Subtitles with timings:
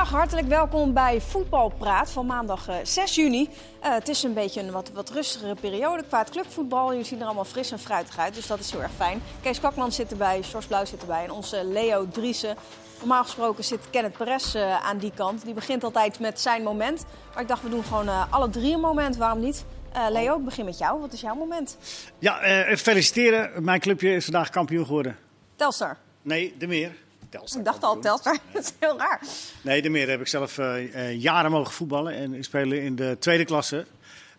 [0.00, 3.48] Goedemiddag, hartelijk welkom bij Voetbalpraat van maandag eh, 6 juni.
[3.80, 6.90] Eh, het is een beetje een wat, wat rustigere periode qua het clubvoetbal.
[6.90, 9.22] Jullie zien er allemaal fris en fruitig uit, dus dat is heel erg fijn.
[9.42, 12.56] Kees Kwakman zit erbij, George Blauw zit erbij en onze Leo Driessen.
[12.98, 15.44] Normaal gesproken zit Kenneth Perez eh, aan die kant.
[15.44, 17.04] Die begint altijd met zijn moment.
[17.32, 19.64] Maar ik dacht, we doen gewoon eh, alle drie een moment, waarom niet?
[19.92, 21.00] Eh, Leo, ik begin met jou.
[21.00, 21.76] Wat is jouw moment?
[22.18, 23.64] Ja, eh, feliciteren.
[23.64, 25.16] Mijn clubje is vandaag kampioen geworden.
[25.56, 25.96] Telstar.
[26.22, 27.08] Nee, de meer.
[27.30, 28.02] Telstar Ik dacht al kampioen.
[28.02, 28.38] Telstar.
[28.52, 29.20] dat is heel raar.
[29.62, 32.14] Nee, de meer heb ik zelf eh, eh, jaren mogen voetballen.
[32.14, 33.86] En ik spelen in de tweede klasse.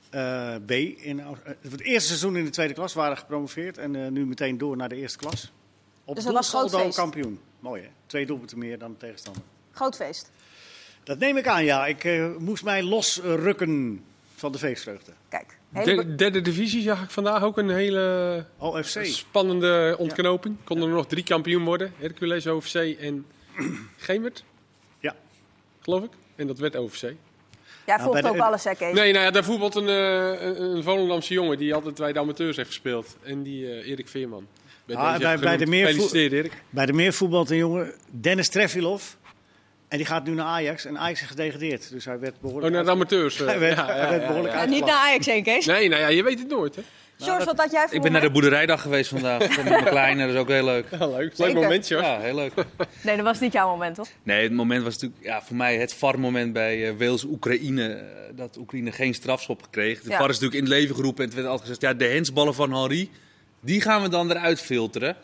[0.09, 0.71] eh, B.
[0.71, 1.21] In,
[1.61, 3.77] het eerste seizoen in de tweede klas waren gepromoveerd.
[3.77, 5.51] En nu meteen door naar de eerste klas.
[6.05, 6.97] Op Dus dat was groot feest.
[6.97, 7.39] kampioen.
[7.59, 7.87] Mooi hè?
[8.05, 9.41] Twee doelpunten meer dan de tegenstander.
[9.71, 10.31] Groot feest.
[11.03, 11.85] Dat neem ik aan, ja.
[11.87, 12.07] Ik
[12.39, 14.03] moest mij losrukken
[14.35, 15.11] van de feestvreugde.
[15.29, 15.57] Kijk.
[15.71, 19.05] Hele be- De, derde divisie zag ik vandaag ook een hele OFC.
[19.05, 20.57] spannende ontknoping.
[20.63, 21.93] Konden er nog drie kampioen worden.
[21.97, 23.25] Hercules, OVC en
[23.97, 24.43] Gemert,
[24.99, 25.15] Ja.
[25.81, 26.11] geloof ik.
[26.35, 27.01] En dat werd OVC.
[27.01, 27.15] Jij
[27.85, 28.93] Nou, volgt bij de- ook alles, hè, Kees?
[28.93, 32.19] Nee, nou ja, daar voetbalt een, eh, een, een Volendamse jongen die altijd bij de
[32.19, 33.17] amateurs heeft gespeeld.
[33.23, 34.47] En die eh, Erik Veerman.
[34.85, 36.63] Bij, Ah, bij- even bij de meer Gefeliciteerd, Erik.
[36.69, 39.03] Bij de meer voetbalt een jongen, Dennis Trefilov.
[39.91, 40.85] En die gaat nu naar Ajax.
[40.85, 41.89] En Ajax is gedegradeerd.
[41.89, 42.65] Dus hij werd behoorlijk...
[42.67, 43.39] Oh, naar de amateurs.
[43.41, 43.47] eh.
[43.47, 44.61] Hij werd, Ja, ja, hij werd behoorlijk ja.
[44.61, 45.65] Ja, niet naar Ajax heen, Kees.
[45.65, 46.81] Nee, nou ja, je weet het nooit, hè?
[47.19, 49.39] George, wat had jij voor Ik ben naar de boerderijdag geweest vandaag.
[49.39, 50.85] Met mijn kleine, dat is ook heel leuk.
[50.99, 51.37] Ja, leuk.
[51.37, 52.03] Leuk momentje, hoor.
[52.03, 52.53] Ja, heel leuk.
[53.01, 54.07] Nee, dat was niet jouw moment, toch?
[54.23, 57.87] Nee, het moment was natuurlijk ja, voor mij het VAR-moment bij eh, Wales-Oekraïne.
[57.93, 58.03] eh,
[58.35, 60.01] dat Oekraïne geen strafschop kreeg.
[60.01, 60.17] De Ja.
[60.17, 61.23] VAR is natuurlijk in het leven geroepen.
[61.23, 63.09] En het werd altijd gezegd, ja, de hensballen van Henri,
[63.61, 65.15] die gaan we dan eruit filteren.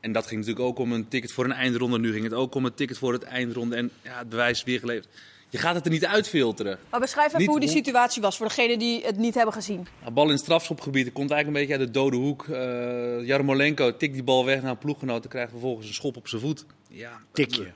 [0.00, 1.98] En dat ging natuurlijk ook om een ticket voor een eindronde.
[1.98, 3.76] Nu ging het ook om een ticket voor het eindronde.
[3.76, 5.08] En ja, het bewijs is weer geleverd.
[5.48, 6.78] Je gaat het er niet uitfilteren.
[6.90, 9.86] Maar beschrijf even Niet hoe die situatie was voor degenen die het niet hebben gezien.
[10.04, 12.48] Ja, bal in het strafschopgebied, komt eigenlijk een beetje uit de dode hoek.
[12.48, 16.28] Eh Jarmolenko tikt die bal weg naar een ploeggenoot en krijgt vervolgens een schop op
[16.28, 16.64] zijn voet.
[16.88, 17.72] Ja, Tikje.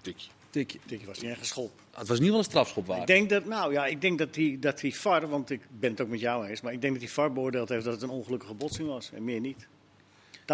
[0.00, 0.28] Tikje.
[0.50, 0.78] tikje.
[0.86, 1.70] Tikje was niet echt geschop.
[1.90, 3.06] Het was niet wel een strafschop Ik waard.
[3.06, 6.00] denk dat, nou ja, ik denk dat die, dat die VAR, want ik ben het
[6.00, 8.08] ook met jou eens, maar ik denk dat die VAR beoordeeld heeft dat het een
[8.10, 9.66] ongelukkige botsing was en meer niet.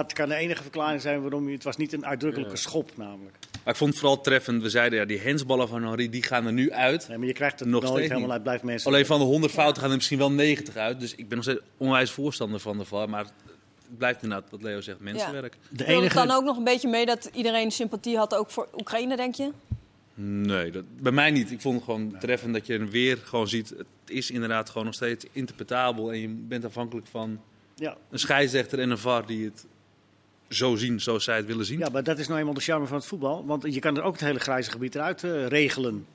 [0.03, 3.37] Dat kan de enige verklaring zijn waarom je, het was niet een uitdrukkelijke schop namelijk.
[3.65, 4.63] Maar ik vond het vooral treffend.
[4.63, 7.09] We zeiden, ja, die hensballen van Henri, die gaan er nu uit.
[7.09, 8.37] Nee, maar je krijgt het Nog nooit steeds helemaal niet.
[8.37, 8.91] uit, blijft mensen.
[8.91, 11.01] Alleen van de 100 fouten gaan er misschien wel 90 uit.
[11.01, 13.09] Dus ik ben nog steeds onwijs voorstander van de VAR.
[13.09, 13.33] Maar het
[13.99, 15.53] blijft inderdaad, wat Leo zegt, mensenwerk.
[15.53, 18.51] de Speelde het dan enige, ook nog een beetje mee dat iedereen sympathie had ook
[18.51, 19.51] voor Oekraïne, denk je?
[20.21, 21.51] Nee, dat, bij mij niet.
[21.51, 23.69] Ik vond het gewoon treffend dat je weer gewoon ziet.
[23.69, 26.13] Het is inderdaad gewoon nog steeds interpretabel.
[26.13, 27.41] En je bent afhankelijk van
[27.75, 29.67] ja, een scheidsrechter en een VAR die het
[30.49, 31.79] zo zien zoals zij het willen zien.
[31.79, 34.03] ja, maar dat is nou eenmaal de charme van het voetbal, want je kan er
[34.03, 36.07] ook het hele grijze gebied eruit eh, regelen.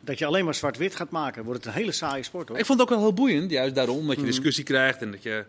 [0.00, 2.58] Dat je alleen maar zwart-wit gaat maken, wordt het een hele saaie sport hoor.
[2.58, 4.06] Ik vond het ook wel heel boeiend, juist daarom, Mhm.
[4.06, 5.44] dat je discussie krijgt en dat je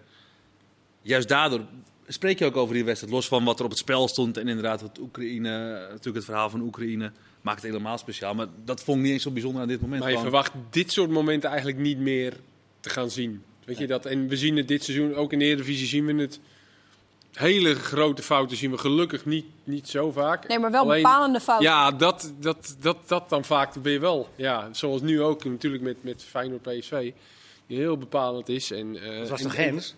[1.01, 1.61] juist daardoor
[2.07, 4.47] spreek je ook over die wedstrijd, los van wat er op het spel stond en
[4.47, 5.49] inderdaad wat Oekraïne,
[5.89, 9.23] natuurlijk het verhaal van Oekraïne maakt het helemaal speciaal, maar dat vond ik niet eens
[9.23, 9.99] zo bijzonder aan dit moment.
[10.01, 12.33] Maar je Gewoon- verwacht dit soort momenten eigenlijk niet meer
[12.79, 13.41] te gaan zien.
[13.65, 14.05] Weet je dat?
[14.05, 16.39] En we zien het dit seizoen, ook in de Eredivisie zien we het.
[17.33, 20.47] Hele grote fouten zien we gelukkig niet, niet zo vaak.
[20.47, 21.67] Nee, maar wel Alleen- bepalende fouten.
[21.69, 24.29] Ja, dat, dat, dat, dat dan vaak ben je wel.
[24.35, 27.11] Ja, zoals nu ook natuurlijk met, met Feyenoord PSV.
[27.67, 28.71] Die heel bepalend is.
[28.71, 29.95] En, eh, dat was en- toch Gens?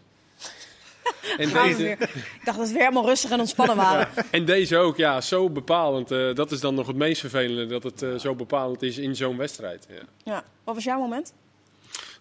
[1.38, 2.02] En, deze, weer.
[2.02, 4.08] Ik dacht dat we weer helemaal rustig en ontspannen waren.
[4.32, 6.12] en deze ook, ja, zo bepalend.
[6.12, 9.16] Eh, dat is dan nog het meest vervelende, dat het eh, zo bepalend is in
[9.16, 9.88] zo'n wedstrijd.
[9.90, 10.02] Ja.
[10.24, 10.44] Ja.
[10.64, 11.34] Wat was jouw moment?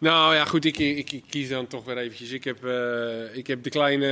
[0.03, 2.31] Nou ja, goed, ik, ik, ik kies dan toch weer eventjes.
[2.31, 4.07] Ik heb, eh, ik heb de, kleine,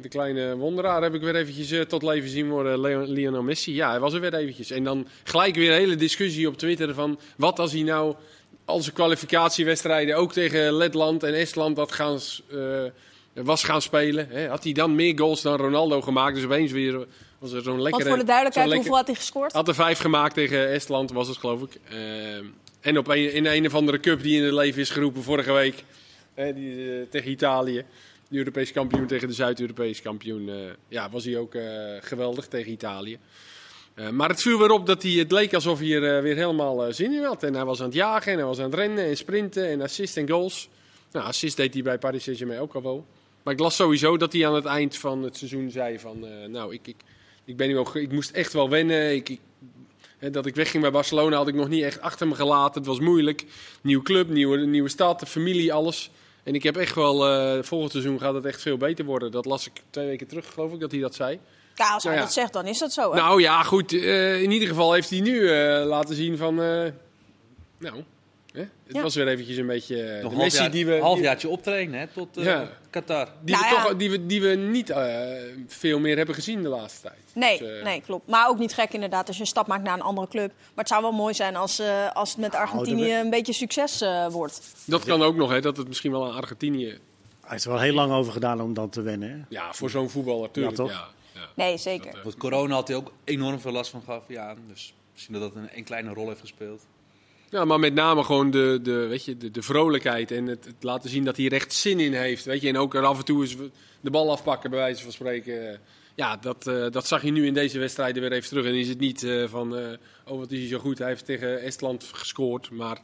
[0.00, 3.74] de kleine wonderaar heb ik weer eventjes eh, tot leven zien worden, Lionel Messi.
[3.74, 4.70] Ja, hij was er weer eventjes.
[4.70, 8.14] En dan gelijk weer een hele discussie op Twitter van wat als hij nou
[8.64, 12.18] al zijn kwalificatiewedstrijden ook tegen Letland en Estland dat gaan,
[12.50, 14.28] eh, was gaan spelen.
[14.30, 14.48] Hè?
[14.48, 16.34] Had hij dan meer goals dan Ronaldo gemaakt?
[16.34, 17.06] Dus opeens weer
[17.38, 18.04] was er zo'n lekkere...
[18.04, 19.52] Want voor de duidelijkheid, lekker- hoeveel had hij gescoord?
[19.52, 21.80] had er vijf gemaakt tegen Estland, was het geloof ik.
[22.82, 25.84] En op in een of andere cup die in het leven is geroepen vorige week.
[26.34, 27.84] hè, die, eh, tegen Italië.
[28.28, 30.48] De Europese kampioen tegen de Zuid-Europese kampioen.
[30.48, 30.54] eh,
[30.88, 31.64] ja, was hij ook eh,
[32.00, 33.18] geweldig tegen Italië.
[34.12, 37.12] Maar het viel weer op dat hij, het leek alsof hij er weer helemaal zin
[37.12, 37.42] in had.
[37.42, 39.80] En hij was aan het jagen en hij was aan het rennen en sprinten en
[39.80, 40.68] assist en goals.
[41.12, 43.06] Nou, assist deed hij bij Paris Saint-Germain ook al wel.
[43.42, 46.26] Maar ik las sowieso dat hij aan het eind van het seizoen zei van...
[46.50, 46.96] nou, ik, ik,
[47.44, 49.14] ik, ben nu ge- ik moest echt wel wennen.
[49.14, 49.40] Ik, ik,
[50.30, 52.80] dat ik wegging bij Barcelona had ik nog niet echt achter me gelaten.
[52.80, 53.44] Het was moeilijk.
[53.82, 56.10] Nieuwe club, nieuwe, nieuwe stad, familie, alles.
[56.42, 57.28] En ik heb echt wel...
[57.28, 59.30] eh volgend seizoen gaat het echt veel beter worden.
[59.30, 61.38] Dat las ik twee weken terug, geloof ik, dat hij dat zei.
[61.74, 62.20] Ja, als hij Nou ja.
[62.20, 63.10] dat zegt, dan is dat zo.
[63.12, 63.16] Hè?
[63.16, 63.92] Nou ja, goed.
[63.92, 66.54] eh, in ieder geval heeft hij nu eh, laten zien van...
[67.78, 68.04] nou,
[68.52, 68.60] Hè?
[68.60, 69.02] Het Ja.
[69.02, 72.00] was weer eventjes een beetje eh, Nog de een Messi halfjaar, die we, halfjaartje optrainen
[72.00, 72.68] hè, tot eh, Ja.
[72.90, 73.28] Qatar.
[73.42, 73.82] die, Nou we ja.
[73.82, 75.20] toch, die, we, die we niet eh,
[75.66, 77.18] veel meer hebben gezien de laatste tijd.
[77.34, 78.28] Nee, Dus, nee, klopt.
[78.28, 80.48] Maar ook niet gek inderdaad als je een stap maakt naar een andere club.
[80.58, 83.52] Maar het zou wel mooi zijn als, eh, als het met Argentinië dat- een beetje
[83.52, 84.60] succes eh, wordt.
[84.84, 86.86] Dat kan ook nog, hè, dat het misschien wel aan Argentinië...
[87.40, 89.30] Hij heeft er wel heel lang over gedaan om dan te wennen.
[89.30, 89.36] Hè?
[89.48, 90.76] Ja, voor zo'n voetballer, tuurlijk.
[90.76, 90.90] toch?
[90.90, 91.40] Ja, ja.
[91.56, 92.20] Nee, zeker.
[92.22, 94.24] Want corona had hij ook enorm veel last van gaf.
[94.28, 96.82] Ja, dus misschien dat dat een, een kleine rol heeft gespeeld.
[97.52, 100.74] Ja, maar met name gewoon de, de, weet je, de, de vrolijkheid en het, het
[100.80, 102.44] laten zien dat hij er echt zin in heeft.
[102.44, 102.68] Weet je?
[102.68, 103.56] En ook er af en toe eens
[104.00, 105.80] de bal afpakken, bij wijze van spreken.
[106.14, 108.66] Ja, dat, eh, dat zag je nu in deze wedstrijden weer even terug.
[108.66, 109.92] En is het niet eh, van, eh,
[110.26, 112.70] oh wat is hij zo goed, hij heeft tegen Estland gescoord.
[112.70, 112.98] Maar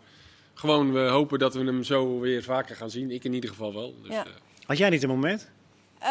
[0.54, 3.10] gewoon, we hopen dat we hem zo weer vaker gaan zien.
[3.10, 3.94] Ik in ieder geval wel.
[4.02, 4.26] Dus, Ja.
[4.66, 5.50] Had jij niet een moment?
[5.98, 6.08] Eh,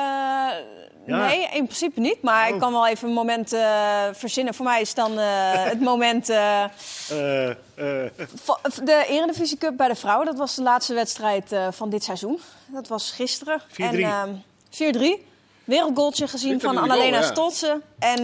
[1.05, 1.27] Ja.
[1.27, 2.21] Nee, in principe niet.
[2.21, 2.53] Maar Oh.
[2.53, 4.53] ik kan wel even een moment eh, verzinnen.
[4.53, 6.25] Voor mij is dan eh, het moment...
[8.83, 12.39] De Eredivisie Cup bij de vrouwen, dat was de laatste wedstrijd van dit seizoen.
[12.65, 13.61] Dat was gisteren.
[13.67, 13.75] 4-3.
[13.75, 14.29] En, ehm,
[14.69, 15.25] 4-3.
[15.63, 17.31] Wereldgoaltje gezien van Annalena goal, ja.
[17.31, 17.81] Stotsen.
[17.99, 18.23] En,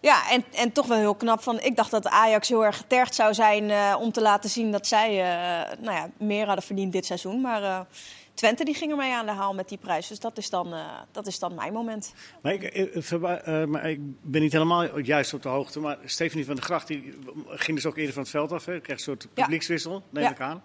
[0.00, 1.42] ja, en, en toch wel heel knap.
[1.42, 4.86] Van, ik dacht dat Ajax heel erg getergd zou zijn om te laten zien dat
[4.86, 5.08] zij
[5.78, 7.40] nou ja, meer hadden verdiend dit seizoen.
[7.40, 7.86] Maar
[8.36, 10.08] Twente die ging ermee aan de haal met die prijs.
[10.08, 10.80] Dus dat is dan, eh,
[11.12, 12.12] dat is dan mijn moment.
[12.42, 13.12] maar, ik, eh,
[13.62, 15.80] eh, maar ik ben niet helemaal juist op de hoogte.
[15.80, 18.64] Maar Stephanie van der Gracht die ging dus ook eerder van het veld af.
[18.64, 18.80] Hè?
[18.80, 20.30] Kreeg een soort publiekswissel, neem Ja.
[20.30, 20.62] ik aan.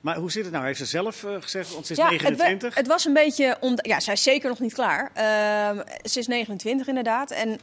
[0.00, 0.64] Maar hoe zit het nou?
[0.64, 2.74] Heeft ze zelf gezegd, want ze is Ja, het, 29.
[2.74, 3.58] we- het was een beetje...
[3.76, 5.10] Ja, zij is zeker nog niet klaar.
[5.14, 7.30] Ehm, ze is 29 inderdaad.
[7.30, 7.58] En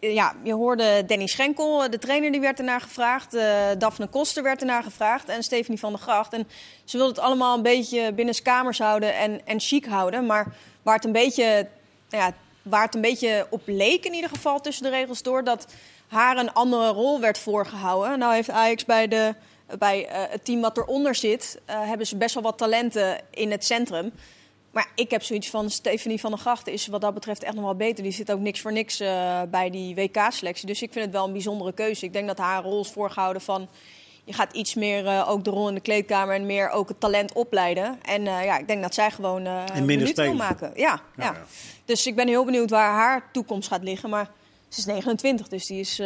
[0.00, 3.34] ja, je hoorde Danny Schenkel, de trainer, die werd ernaar gevraagd.
[3.34, 5.28] eh Daphne Koster werd ernaar gevraagd.
[5.28, 6.32] En Stephanie van der Gracht.
[6.32, 6.48] En
[6.84, 10.26] ze wilde het allemaal een beetje binnen kamers houden en, en chic houden.
[10.26, 11.68] Maar waar het een beetje...
[12.10, 12.32] nou Ja,
[12.62, 15.44] waar het een beetje op leek in ieder geval tussen de regels door...
[15.44, 15.66] dat
[16.08, 18.18] haar een andere rol werd voorgehouden.
[18.18, 19.34] Nou heeft Ajax bij, de,
[19.78, 21.60] bij eh, het team wat eronder zit...
[21.64, 24.12] eh, hebben ze best wel wat talenten in het centrum...
[24.70, 27.64] Maar ik heb zoiets van Stephanie van der Grachten is wat dat betreft echt nog
[27.64, 28.02] wel beter.
[28.02, 30.66] Die zit ook niks voor niks eh, bij die WK-selectie.
[30.66, 32.04] Dus ik vind het wel een bijzondere keuze.
[32.04, 33.68] Ik denk dat haar rol is voorgehouden van...
[34.24, 37.00] je gaat iets meer eh, ook de rol in de kleedkamer en meer ook het
[37.00, 37.98] talent opleiden.
[38.02, 40.72] En eh, ja, ik denk dat zij gewoon minder minuut wil maken.
[40.74, 41.24] Ja, ja.
[41.24, 41.46] Ja, ja.
[41.84, 44.10] Dus ik ben heel benieuwd waar haar toekomst gaat liggen.
[44.10, 44.30] Maar
[44.68, 46.02] ze is 29, dus die is...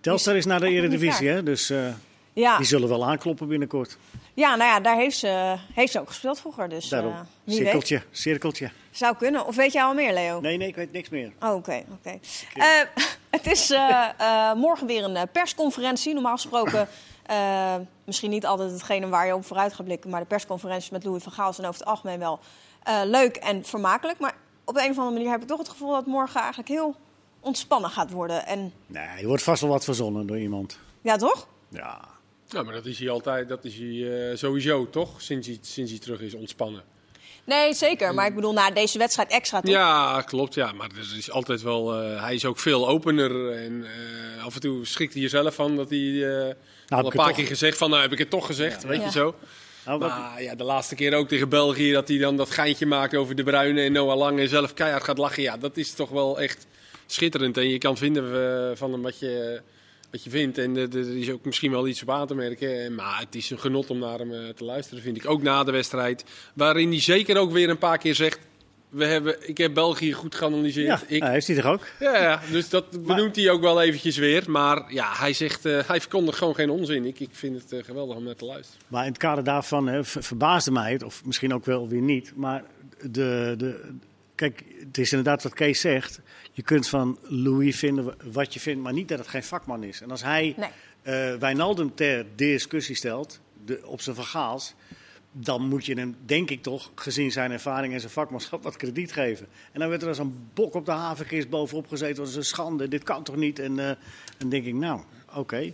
[0.00, 1.42] Telstar is naar de Eredivisie, hè?
[1.42, 1.72] dus
[2.32, 2.56] ja.
[2.56, 3.96] die zullen wel aankloppen binnenkort.
[4.38, 6.68] Ja, nou ja, daar heeft ze, heeft ze ook gespeeld vroeger.
[6.68, 7.12] Dus Daarom.
[7.44, 7.56] wie weet.
[7.56, 8.70] cirkeltje, cirkeltje.
[8.90, 9.46] Zou kunnen.
[9.46, 10.40] Of weet jij al meer, Leo?
[10.40, 11.32] Nee, nee, ik weet niks meer.
[11.40, 12.18] Oh, Oké, oké.
[12.54, 12.66] Eh,
[13.36, 16.14] het is eh, eh, morgen weer een persconferentie.
[16.14, 16.88] Normaal gesproken,
[18.04, 21.22] misschien niet altijd hetgene waar je op vooruit gaat blikken, maar de persconferenties met Louis
[21.22, 22.40] van Gaal zijn over het algemeen wel
[23.04, 24.18] leuk en vermakelijk.
[24.18, 24.34] Maar
[24.64, 26.94] op een of andere manier heb ik toch het gevoel dat morgen eigenlijk heel
[27.40, 28.46] ontspannen gaat worden.
[28.46, 30.78] En Nee, er wordt vast wel wat verzonnen door iemand.
[31.02, 31.46] ja, toch?
[31.68, 32.16] Ja.
[32.48, 35.90] Ja, maar dat is hij altijd, dat is hij eh, sowieso toch, sinds hij, sinds
[35.90, 36.82] hij terug is ontspannen.
[37.44, 38.14] Nee, zeker.
[38.14, 39.70] Maar ik bedoel, na deze wedstrijd extra toch?
[39.70, 40.54] Ja, klopt.
[40.54, 40.72] Ja.
[40.72, 43.52] Maar er is altijd wel, eh, hij is ook veel opener.
[43.52, 46.54] En eh, af en toe schrikt hij er zelf van dat hij eh,
[46.88, 49.04] al een paar toch- keer gezegd van, nou heb ik het toch gezegd, weet Ja.
[49.04, 49.34] je zo.
[49.84, 52.86] Nou, wat- Maar ja, de laatste keer ook tegen België, dat hij dan dat geintje
[52.86, 55.42] maakt over de Bruyne en Noah Lang en zelf keihard gaat lachen.
[55.42, 56.66] Ja, dat is toch wel echt
[57.06, 57.56] schitterend.
[57.56, 59.60] En je kan vinden van hem wat je,
[60.10, 60.58] wat je vindt.
[60.58, 62.84] En eh, er is ook misschien wel iets op aan te merken.
[62.84, 65.30] En- Maar het is een genot om naar hem eh, te luisteren, vind ik.
[65.30, 66.24] Ook na de wedstrijd.
[66.54, 68.38] Waarin hij zeker ook weer een paar keer zegt...
[68.88, 70.86] We hebben, ik heb België goed geanalyseerd.
[71.00, 71.86] ja, ik, nou, heeft hij toch ook?
[72.00, 74.50] ja, ja, dus dat benoemt hij ook wel eventjes weer.
[74.50, 77.04] Maar ja, hij zegt, eh, hij verkondigt gewoon geen onzin.
[77.04, 78.82] Ik, ik vind het eh, geweldig om naar te luisteren.
[78.88, 82.32] Maar in het kader daarvan hè, verbaasde mij het, of misschien ook wel weer niet.
[82.36, 82.64] Maar
[83.10, 83.90] de, de,
[84.34, 86.20] kijk, het is inderdaad wat Kees zegt.
[86.58, 90.00] Je kunt van Louis vinden wat je vindt, maar niet dat het geen vakman is.
[90.00, 90.68] En als hij Nee.
[91.02, 94.74] eh Wijnaldum ter discussie stelt, de, op zijn vergaals,
[95.32, 99.12] dan moet je hem, denk ik toch, gezien zijn ervaring en zijn vakmanschap, wat krediet
[99.12, 99.46] geven.
[99.72, 102.16] En dan werd er als een bok op de havenkist bovenop gezeten.
[102.16, 103.58] Dat is een schande, dit kan toch niet?
[103.58, 103.90] En eh,
[104.38, 105.00] dan denk ik, nou,
[105.34, 105.70] oké.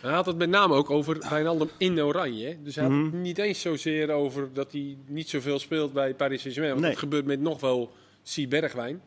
[0.00, 2.46] Hij had het met name ook over Wijnaldum in Oranje.
[2.46, 2.56] hè.
[2.62, 3.04] Dus hij had Mhm.
[3.04, 6.72] het niet eens zozeer over dat hij niet zoveel speelt bij Paris Saint-Germain.
[6.74, 6.94] Want Nee.
[6.94, 7.92] dat gebeurt met nog wel
[8.34, 8.48] C.
[8.48, 9.00] Bergwijn.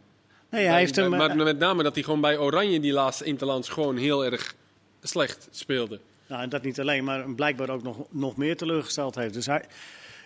[0.52, 1.10] Nee, hij heeft hem...
[1.10, 4.56] maar eh, met name dat hij gewoon bij Oranje die laatste Interlands gewoon heel erg
[5.02, 6.00] slecht speelde.
[6.28, 9.34] Nou, en dat niet alleen, maar blijkbaar ook nog, nog meer teleurgesteld heeft.
[9.34, 9.66] Dus hij,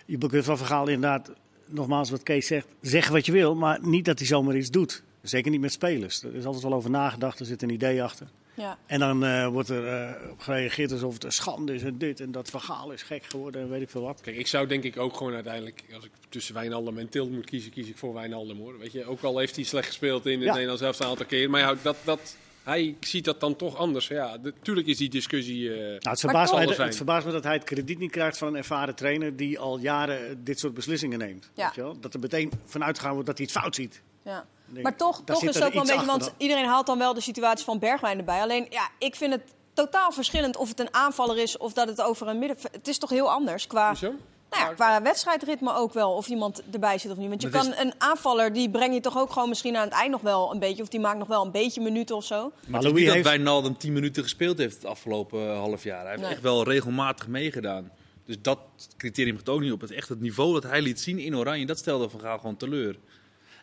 [0.06, 1.30] je kunt van verhaal inderdaad,
[1.66, 5.02] nogmaals wat Kees zegt, zeggen wat je wil, maar niet dat hij zomaar iets doet.
[5.22, 6.22] Zeker niet met spelers.
[6.22, 8.26] Er is altijd wel over nagedacht, er zit een idee achter.
[8.56, 8.78] Ja.
[8.86, 12.20] En dan eh, wordt er eh, op gereageerd alsof het een schande is en dit
[12.20, 14.20] en dat verhaal is gek geworden en weet ik veel wat.
[14.20, 17.44] Kijk, ik zou denk ik ook gewoon uiteindelijk, als ik tussen Wijnaldum en Tilt moet
[17.44, 18.78] kiezen, kies ik voor Wijnaldum hoor.
[18.78, 20.52] Weet je, ook al heeft hij slecht gespeeld in het Ja.
[20.52, 21.50] Nederlands zelfs een aantal keer.
[21.50, 24.08] Maar ja, dat, dat, hij ziet dat dan toch anders.
[24.08, 25.70] Ja, natuurlijk is die discussie...
[25.72, 26.68] eh, Nou, het, verbaast zijn.
[26.86, 29.78] het verbaast me dat hij het krediet niet krijgt van een ervaren trainer die al
[29.78, 31.50] jaren dit soort beslissingen neemt.
[31.54, 31.64] Ja.
[31.66, 32.00] Weet je wel?
[32.00, 34.02] Dat er meteen vanuit gegaan wordt dat hij het fout ziet.
[34.26, 34.44] Ja.
[34.82, 37.20] Maar toch, toch is het ook wel een beetje, want iedereen haalt dan wel de
[37.20, 38.40] situatie van Bergwijn erbij.
[38.40, 39.42] Alleen, ja, ik vind het
[39.74, 42.56] totaal verschillend of het een aanvaller is of dat het over een midden...
[42.72, 44.14] Het is toch heel anders qua, Hoezo?
[44.50, 47.28] nou ja, qua wedstrijdritme ook wel, of iemand erbij zit of niet.
[47.28, 49.92] Want je kan is- een aanvaller, die breng je toch ook gewoon misschien aan het
[49.92, 50.82] eind nog wel een beetje.
[50.82, 52.52] Of die maakt nog wel een beetje minuten of zo.
[52.68, 56.00] Maar Louis niet heeft- dat Wijnaldum 10 minuten gespeeld heeft het afgelopen eh, half jaar.
[56.00, 56.30] Hij heeft Nee.
[56.32, 57.90] echt wel regelmatig meegedaan.
[58.24, 58.58] Dus dat
[58.96, 59.80] criterium gaat ook niet op.
[59.80, 62.56] Het echt het niveau dat hij liet zien in Oranje, dat stelde Van Gaal gewoon
[62.56, 62.96] teleur.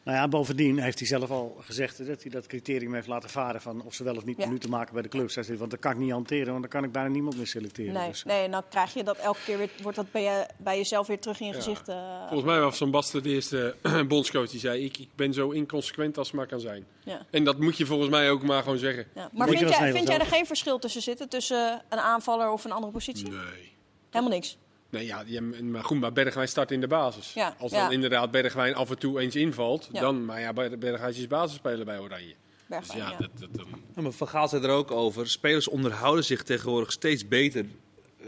[0.04, 3.62] Nou ja, bovendien heeft hij zelf al gezegd dat hij dat criterium heeft laten varen
[3.62, 4.46] van of ze wel of niet Ja.
[4.46, 5.36] minuten maken bij de clubs.
[5.36, 7.48] Hij zegt, want dat kan ik niet hanteren, want dan kan ik bijna niemand meer
[7.48, 7.94] selecteren.
[7.94, 10.46] Nee, Dus, nee, en dan krijg je dat elke keer weer, wordt dat bij, je,
[10.58, 11.58] bij jezelf weer terug in je Ja.
[11.58, 11.88] gezicht.
[11.88, 13.76] eh, Volgens mij was Van Basten de eerste
[14.08, 14.84] bondscoach die zei...
[14.84, 16.86] Ik, ik ben zo inconsequent als het maar kan zijn.
[17.04, 17.26] ja.
[17.30, 19.06] En dat moet je volgens mij ook maar gewoon zeggen.
[19.16, 19.30] Ja.
[19.34, 22.72] Maar vind jij, vind jij er geen verschil tussen zitten, tussen een aanvaller of een
[22.72, 23.30] andere positie?
[23.30, 23.72] Nee.
[24.10, 24.58] Helemaal niks.
[24.94, 27.34] Nee, ja, die- maar goed, maar Bergwijn start in de basis.
[27.34, 27.84] Ja, Als ja.
[27.84, 30.02] dan inderdaad Bergwijn af en toe eens invalt, Ja.
[30.02, 30.26] dan...
[30.26, 32.28] Maar ja, Bergwijn is basisspeler bij Oranje.
[32.28, 32.36] Dus
[32.68, 33.18] Bergwijn, ja, ja.
[33.18, 35.30] Dat, dat, dat- Ja, maar Van Gaal zei er ook over.
[35.30, 37.66] Spelers onderhouden zich tegenwoordig steeds beter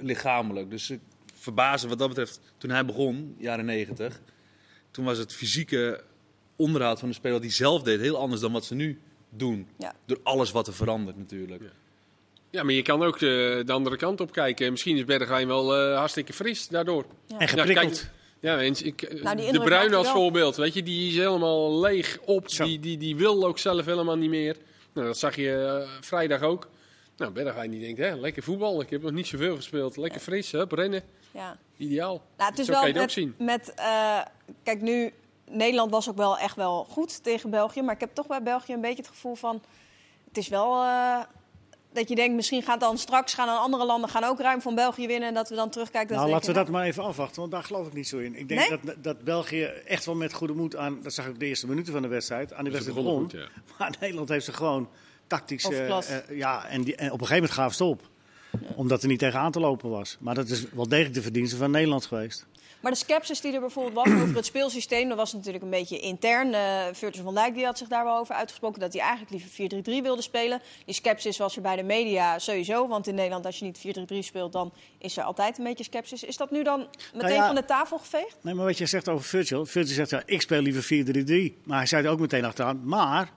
[0.01, 0.69] lichamelijk.
[0.69, 0.99] Dus ik
[1.33, 2.39] verbazen wat dat betreft.
[2.57, 4.21] Toen hij begon, jaren 90,
[4.91, 6.03] toen was het fysieke
[6.55, 9.67] onderhoud van de speler die zelf deed heel anders dan wat ze nu doen.
[9.77, 9.93] Ja.
[10.05, 11.63] Door alles wat er verandert natuurlijk.
[12.55, 12.63] Ja.
[12.63, 14.71] maar je kan ook de, de andere kant op kijken.
[14.71, 17.05] Misschien is Bergwijn wel eh, hartstikke fris daardoor.
[17.27, 17.37] Ja.
[17.37, 17.99] En geprikkeld.
[17.99, 21.79] kijk, ja, en ik, eh, Nou, de Bruin als voorbeeld, weet je, die is helemaal
[21.79, 22.49] leeg op.
[22.49, 22.63] Zo.
[22.63, 24.55] Die, die, die wil ook zelf helemaal niet meer.
[24.93, 26.67] Nou, dat zag je eh, vrijdag ook.
[27.17, 28.81] Nou, Bergwijn die denkt, hè, lekker voetbal.
[28.81, 29.97] Ik heb nog niet zoveel gespeeld.
[29.97, 31.03] Lekker fris, hup, rennen.
[31.31, 31.57] ja.
[31.77, 32.21] Ideaal.
[32.37, 33.35] Nou, het is Zo wel kan je het met, ook zien.
[33.45, 34.21] met eh,
[34.63, 35.13] kijk nu,
[35.49, 38.73] Nederland was ook wel echt wel goed tegen België, maar ik heb toch bij België
[38.73, 39.61] een beetje het gevoel van,
[40.27, 41.19] het is wel eh,
[41.95, 44.75] dat je denkt, misschien gaat dan straks gaan dan andere landen gaan ook ruim van
[44.75, 46.09] België winnen en dat we dan terugkijken.
[46.09, 48.17] Dat Nou, laten we denken, dat maar even afwachten, want daar geloof ik niet zo
[48.17, 48.35] in.
[48.35, 48.79] Ik denk Nee?
[48.83, 51.93] dat, dat België echt wel met goede moed aan, dat zag ik de eerste minuten
[51.93, 53.29] van de wedstrijd, aan de Ze wedstrijd begon.
[53.33, 53.47] ja.
[53.79, 54.89] Maar Nederland heeft ze gewoon
[55.27, 55.63] tactisch.
[55.69, 58.01] eh, eh, ja, en, die, en op een gegeven moment gaven ze het op.
[58.75, 60.17] Omdat er niet tegen aan te lopen was.
[60.19, 62.45] Maar dat is wel degelijk de verdienste van Nederland geweest.
[62.85, 65.99] Maar de sceptisch die er bijvoorbeeld was over het speelsysteem, dat was natuurlijk een beetje
[65.99, 66.53] intern.
[66.53, 70.01] Eh Virtus van Dijk die had zich daar wel over uitgesproken dat hij eigenlijk liever
[70.01, 70.61] 4-3-3 wilde spelen.
[70.85, 74.17] Die sceptisch was er bij de media sowieso, want in Nederland als je niet 4-3-3
[74.19, 76.23] speelt, dan is er altijd een beetje sceptisch.
[76.23, 77.45] Is dat nu dan meteen Nou ja.
[77.45, 78.37] van de tafel geveegd?
[78.41, 79.65] Nee, maar wat je zegt over Virgil.
[79.65, 81.63] Virgil zegt, ja, ik speel liever 4-3-3.
[81.63, 82.81] Maar hij zei er ook meteen achteraan.
[82.83, 83.31] Maar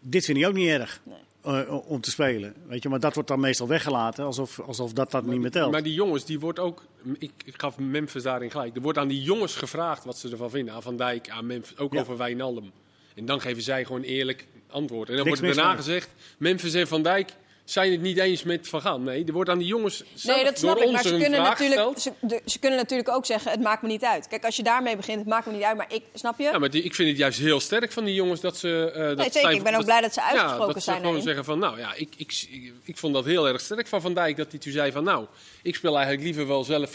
[0.00, 1.18] dit vind ik ook niet erg Nee.
[1.42, 2.54] Eh, om te spelen.
[2.66, 4.24] Weet je, maar dat wordt dan meestal weggelaten.
[4.24, 5.72] Alsof, alsof dat, dat niet meer telt.
[5.72, 6.84] Maar die jongens, die wordt ook.
[7.18, 8.76] Ik, ik gaf Memphis daarin gelijk.
[8.76, 10.74] Er wordt aan die jongens gevraagd wat ze ervan vinden.
[10.74, 12.00] Aan Van Dijk, aan Memphis, ook Ja.
[12.00, 12.70] over Wijnaldum.
[13.14, 15.08] En dan geven zij gewoon eerlijk antwoord.
[15.08, 16.08] En dan Niks wordt er daarna gezegd:
[16.38, 17.32] Memphis en Van Dijk
[17.64, 19.00] zijn het niet eens met Van Gaal.
[19.00, 20.92] Nee, er wordt aan die jongens zelf Nee, dat snap door ik.
[20.92, 24.04] Maar ze kunnen, natuurlijk, ze, de- ze kunnen natuurlijk ook zeggen: het maakt me niet
[24.04, 24.28] uit.
[24.28, 25.76] Kijk, als je daarmee begint, het maakt me niet uit.
[25.76, 26.44] Maar ik, snap je?
[26.44, 28.90] Ja, maar die- ik vind het juist heel sterk van die jongens dat ze.
[28.94, 29.50] eh, dat nee, zeker.
[29.50, 31.00] Ik ben ook blij dat ze uitgesproken ja, dat ze zijn.
[31.00, 34.00] gewoon zeggen van, nou ja, ik, ik, ik, ik vond dat heel erg sterk van
[34.00, 34.36] Van Dijk.
[34.36, 35.26] Dat hij toen zei van, nou,
[35.62, 36.92] ik speel eigenlijk liever wel zelf 4-3-3.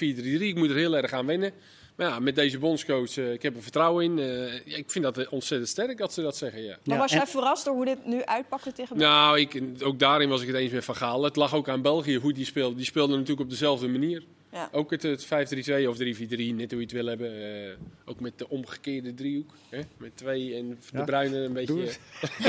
[0.48, 1.54] Ik moet er heel erg aan wennen.
[1.98, 4.20] Maar ja, met deze bondscoach, eh, ik heb er vertrouwen in.
[4.20, 6.78] Eh, ik vind dat eh, ontzettend sterk dat ze dat zeggen, ja.
[6.84, 9.12] Maar Ja, was en- jij verrast door hoe dit nu uitpakte tegen België?
[9.14, 11.24] Nou, ik, ook daarin was ik het eens met Van Gaal.
[11.24, 12.76] Het lag ook aan België hoe die speelde.
[12.76, 14.24] Die speelde natuurlijk op dezelfde manier.
[14.52, 14.70] Ja.
[14.72, 17.64] Ook het, het 5-3-2 of 3-4-3, net hoe je het wil hebben.
[17.66, 17.72] Eh,
[18.06, 19.50] ook met de omgekeerde driehoek.
[19.70, 19.80] Hè?
[19.98, 21.90] Met twee en de Ja, bruine een beetje.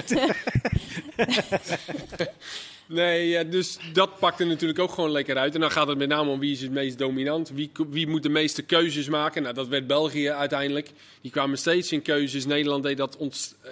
[2.89, 5.55] nee, dus dat pakte natuurlijk ook gewoon lekker uit.
[5.55, 7.51] En dan gaat het met name om wie is het meest dominant.
[7.51, 9.43] Wie, wie moet de meeste keuzes maken.
[9.43, 10.91] Nou, dat werd België uiteindelijk.
[11.21, 12.47] Die kwamen steeds in keuzes.
[12.47, 13.17] Nederland deed dat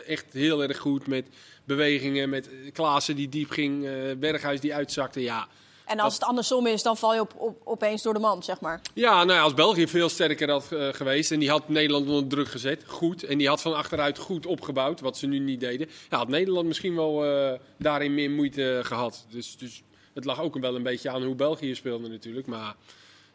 [0.06, 1.26] echt heel erg goed met
[1.64, 2.28] bewegingen.
[2.28, 3.87] Met Klaassen die diep ging.
[3.87, 5.20] eh, Berghuis die uitzakte.
[5.20, 5.49] Ja,
[5.87, 8.61] En als het andersom is, dan val je op, op, opeens door de mand, zeg
[8.61, 8.81] maar.
[8.95, 12.26] Ja, nou ja, als België veel sterker had eh, geweest en die had Nederland onder
[12.26, 13.23] druk gezet, goed.
[13.23, 15.88] En die had van achteruit goed opgebouwd, wat ze nu niet deden.
[16.11, 19.26] Ja, had Nederland misschien wel eh, daarin meer moeite gehad.
[19.31, 19.83] Dus, dus
[20.14, 22.47] het lag ook wel een beetje aan hoe België speelde natuurlijk.
[22.47, 22.75] Maar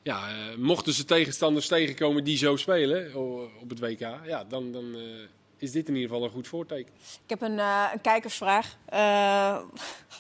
[0.04, 4.72] ja, eh, mochten ze tegenstanders tegenkomen die zo spelen o- op het WK, ja, dan,
[4.72, 5.02] dan eh,
[5.58, 6.94] is dit in ieder geval een goed voorteken.
[7.24, 8.76] Ik heb een, eh, een kijkersvraag.
[8.86, 9.00] Eh,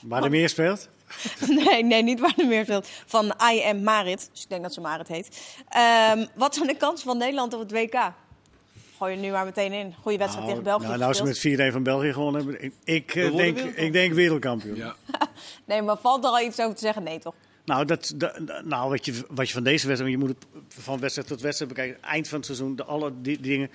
[0.01, 0.89] Waar er meer speelt.
[1.65, 2.87] nee, nee, niet waar de meer speelt.
[3.05, 4.29] Van I am Marit.
[4.31, 5.55] Dus ik denk dat ze Marit heet.
[5.69, 8.11] Ehm, wat zijn de kansen van Nederland op het WK?
[8.97, 9.95] Gooi je nu maar meteen in.
[10.01, 12.63] Goeie wedstrijd tegen België nou, nou ze met 4-1 van België gewonnen hebben.
[12.63, 13.85] Ik, ik, eh, denk, wereldkampioen.
[13.85, 14.75] ik denk wereldkampioen.
[14.75, 14.95] Ja.
[15.65, 17.03] Nee, maar valt er al iets over te zeggen?
[17.03, 17.33] Nee, toch?
[17.65, 20.99] Nou, dat, dat- nou wat, je, wat je van deze wedstrijd, je moet het van
[20.99, 22.03] wedstrijd tot wedstrijd bekijken.
[22.03, 23.69] Eind van het seizoen, de, alle die, die dingen.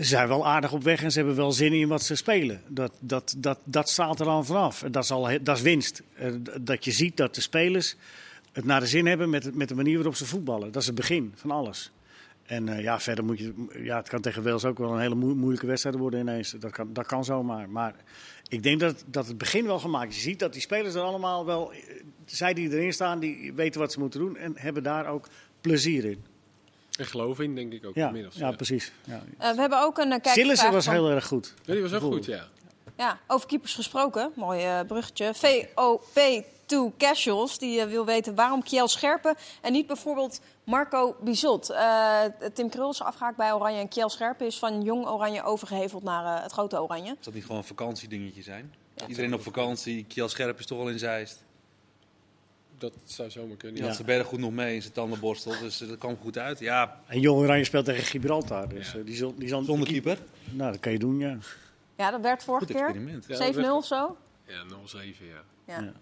[0.00, 2.62] Ze zijn wel aardig op weg en ze hebben wel zin in wat ze spelen.
[2.68, 4.84] Dat, dat, dat, dat straalt er dan vanaf.
[4.90, 6.02] Dat is, al, dat is winst.
[6.60, 7.96] Dat je ziet dat de spelers
[8.52, 10.72] het naar de zin hebben met, met de manier waarop ze voetballen.
[10.72, 11.92] Dat is het begin van alles.
[12.46, 13.52] En eh, ja, verder moet je.
[13.82, 16.50] Ja, het kan tegen Wales ook wel een hele moe- moeilijke wedstrijd worden ineens.
[16.50, 17.68] Dat kan, dat kan zomaar.
[17.70, 17.94] Maar
[18.48, 20.16] ik denk dat, dat het begin wel gemaakt is.
[20.16, 21.72] Je ziet dat die spelers er allemaal wel.
[21.72, 21.78] eh,
[22.24, 24.36] Zij die erin staan, die weten wat ze moeten doen.
[24.36, 25.28] En hebben daar ook
[25.60, 26.24] plezier in.
[26.98, 28.34] En geloof in, denk ik ook Ja, inmiddels.
[28.36, 28.92] ja precies.
[29.04, 29.22] Ja.
[29.38, 31.54] Eh, we hebben ook een uh, Sillissen was heel erg goed.
[31.64, 32.44] Ja, die was ook goed, ja.
[32.96, 34.32] Ja, over keepers gesproken.
[34.34, 35.32] Mooi eh, bruggetje.
[35.34, 41.70] VOP2 Casuals, die eh, wil weten waarom Kiel Scherpen en niet bijvoorbeeld Marco Bizot.
[41.70, 42.20] Eh,
[42.54, 46.36] Tim Krul is afgehaakt bij Oranje en Kiel Scherpen is van jong Oranje overgeheveld naar
[46.36, 47.04] eh, het grote Oranje.
[47.06, 48.74] Zou dat niet gewoon een vakantiedingetje zijn?
[49.06, 51.42] Iedereen op vakantie, Kiel Scherp is toch al in Zeist.
[52.80, 53.72] Dat zou zomaar kunnen.
[53.74, 53.86] Die Ja.
[53.88, 56.58] had zijn berg goed nog mee in zijn tandenborstel, dus eh, dat kwam goed uit.
[56.58, 58.68] Ja, En Jong Oranje speelt tegen Gibraltar.
[58.68, 58.98] Dus Ja.
[58.98, 60.18] eh, die zal, die zal, zonder keeper.
[60.50, 61.38] Nou, dat kan je doen, ja.
[61.96, 62.84] Ja, dat werd vorige Goed keer.
[62.84, 63.24] experiment.
[63.28, 64.16] Ja, 7-0 dat of zo.
[64.46, 65.42] Ja, 0-7, ja.
[65.66, 65.80] Ja.
[65.82, 65.92] Ja.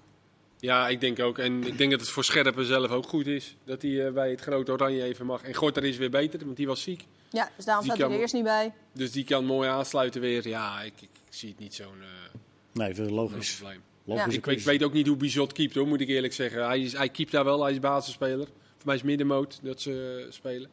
[0.61, 1.39] Ja, ik denk ook.
[1.39, 3.57] En ik denk dat het voor Scherpen zelf ook goed is.
[3.65, 5.43] Dat hij eh, bij het grote Oranje even mag.
[5.43, 7.05] En Gorter is weer beter, want die was ziek.
[7.31, 8.73] Ja, dus daarom Die zat hij er eerst niet bij.
[8.93, 10.49] Dus die kan mooi aansluiten weer.
[10.49, 12.39] Ja, ik, ik, ik zie het niet zo'n eh,
[12.73, 13.55] Nee, dat is zo'n logisch.
[13.57, 13.81] probleem.
[14.17, 14.27] Ja.
[14.27, 16.67] Ik weet, ook niet hoe Bizot keept hoor, moet ik eerlijk zeggen.
[16.67, 18.47] Hij, is, hij keept daar wel, hij is basisspeler.
[18.47, 20.71] Voor mij is middenmoot dat ze eh, spelen.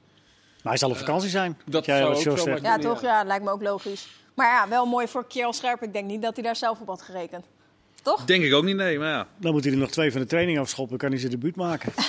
[0.63, 1.57] Maar hij zal op vakantie zijn.
[1.65, 2.61] dat jij zou ook zegt.
[2.61, 3.01] Ja, toch?
[3.01, 4.07] Ja, lijkt me ook logisch.
[4.33, 5.87] Maar ja, wel mooi voor Kiel Scherpen.
[5.87, 7.45] Ik denk niet dat hij daar zelf op had gerekend.
[8.01, 8.25] Toch?
[8.25, 9.27] Denk ik ook niet, nee, maar ja.
[9.37, 10.97] Dan moet hij er nog twee van de training afschoppen.
[10.97, 11.93] kan hij zijn debuut maken.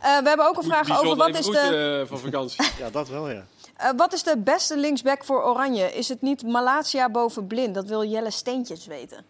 [0.00, 2.64] Eh, we hebben ook een vraag Bizot over wat is, goed, de, eh, van vakantie.
[2.82, 3.46] ja, dat wel, ja.
[3.76, 5.94] eh, wat is de beste linksback voor Oranje?
[5.94, 7.74] Is het niet Malatia boven Blind?
[7.74, 9.24] Dat wil Jelle Steentjes weten.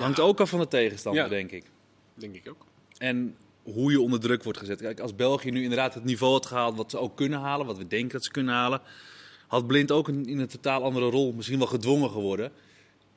[0.00, 1.28] Hangt ook af van de tegenstander, Ja.
[1.28, 1.64] denk ik.
[2.14, 2.66] denk ik ook.
[2.98, 4.80] En hoe je onder druk wordt gezet.
[4.80, 7.78] Kijk, als België nu inderdaad het niveau had gehaald wat ze ook kunnen halen, wat
[7.78, 8.80] we denken dat ze kunnen halen,
[9.46, 12.52] had Blind ook een, in een totaal andere rol misschien wel gedwongen geworden.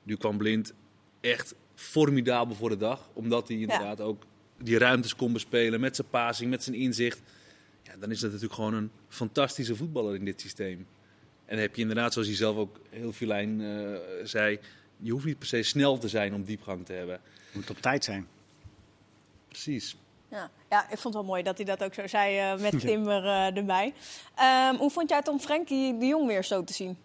[0.03, 0.73] Nu kwam Blind
[1.21, 4.23] echt formidabel voor de dag, omdat hij inderdaad ook
[4.57, 7.21] die ruimtes kon bespelen met zijn passing, met zijn inzicht.
[7.83, 10.77] Ja, dan is dat natuurlijk gewoon een fantastische voetballer in dit systeem.
[11.45, 14.59] En dan heb je inderdaad, zoals hij zelf ook heel filijn eh zei,
[15.03, 17.19] je hoeft niet per se snel te zijn om diepgang te hebben.
[17.51, 18.27] Moet op tijd zijn.
[19.47, 19.95] Precies.
[20.31, 20.49] Ja.
[20.69, 23.23] ja, ik vond het wel mooi dat hij dat ook zo zei eh, met Timber
[23.25, 23.93] eh, erbij.
[24.35, 26.97] Ehm, hoe vond jij het om Frenkie de Jong weer zo te zien?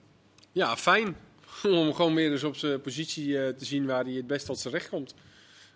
[0.53, 1.17] Ja, fijn.
[1.65, 4.59] Om gewoon weer eens op zijn positie eh, te zien waar hij het best tot
[4.59, 5.15] zijn recht komt.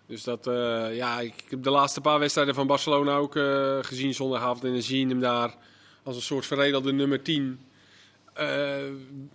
[0.05, 4.13] Dus dat, eh, ja, ik heb de laatste paar wedstrijden van Barcelona ook eh, gezien
[4.13, 4.63] zondagavond.
[4.63, 5.55] En dan zie je hem daar
[6.03, 7.59] als een soort verredelde nummer 10.
[8.33, 8.75] eh,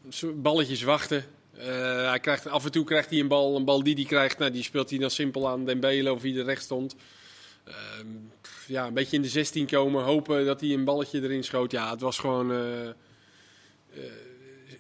[0.08, 1.24] zo- balletjes wachten.
[1.58, 3.56] Eh, hij krijgt, af en toe krijgt hij een bal.
[3.56, 6.38] Een bal die hij krijgt, nou, die speelt hij dan simpel aan Dembele of wie
[6.38, 6.94] er recht stond.
[7.64, 8.06] Ehm,
[8.66, 11.70] ja, een beetje in de 16 komen, hopen dat hij een balletje erin schoot.
[11.70, 12.52] Ja, het was gewoon...
[12.52, 12.92] eh, eh,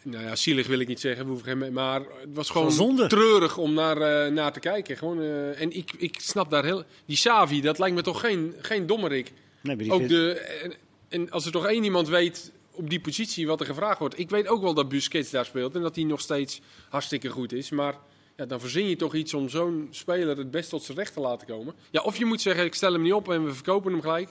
[0.02, 3.06] nou ja, zielig wil ik niet zeggen, we hoeven geen- maar het was gewoon zonde.
[3.06, 4.96] treurig om naar, naar te kijken.
[4.96, 5.22] Gewoon,
[5.54, 6.84] en ik, ik snap daar heel...
[7.06, 9.32] Die Savi, dat lijkt me toch geen, geen dommerik.
[9.60, 10.72] Nee, Ook de, en,
[11.08, 14.18] en als er toch één iemand weet op die positie wat er gevraagd wordt.
[14.18, 17.52] Ik weet ook wel dat Busquets daar speelt en dat hij nog steeds hartstikke goed
[17.52, 17.70] is.
[17.70, 17.94] Maar
[18.36, 21.20] ja, dan verzin je toch iets om zo'n speler het best tot zijn recht te
[21.20, 21.74] laten komen.
[21.90, 24.28] Ja, of je moet zeggen, ik stel hem niet op en we verkopen hem gelijk.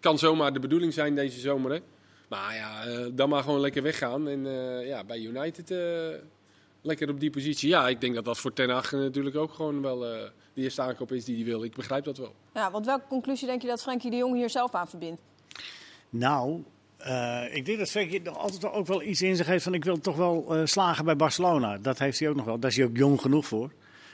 [0.00, 1.78] Kan zomaar de bedoeling zijn deze zomer, hè.
[2.28, 4.28] Maar ja, eh, dan maar gewoon lekker weggaan.
[4.28, 5.78] En eh, ja, bij United eh,
[6.86, 7.68] lekker op die positie.
[7.68, 10.82] Ja, ik denk dat dat voor Ten Hag natuurlijk ook gewoon wel eh, de eerste
[10.82, 11.64] aankoop is die hij wil.
[11.64, 12.34] Ik begrijp dat wel.
[12.54, 15.20] Ja, want welke conclusie denk je dat Frenkie de Jong hier zelf aan verbindt?
[16.10, 16.62] Nou,
[16.96, 19.74] eh, ik denk dat Frenkie nog altijd wel ook wel iets in zich heeft van
[19.74, 21.78] ik wil toch wel eh, slagen bij Barcelona.
[21.78, 22.58] Dat heeft hij ook nog wel.
[22.58, 23.70] Daar is hij ook jong genoeg voor.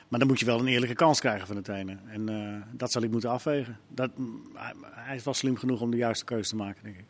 [0.08, 1.98] Maar dan moet je wel een eerlijke kans krijgen van de trainer.
[2.06, 3.78] En eh, dat zal ik moeten afwegen.
[3.88, 6.96] Dat, mm, hij, hij is wel slim genoeg om de juiste keuze te maken, denk
[6.98, 7.04] ik.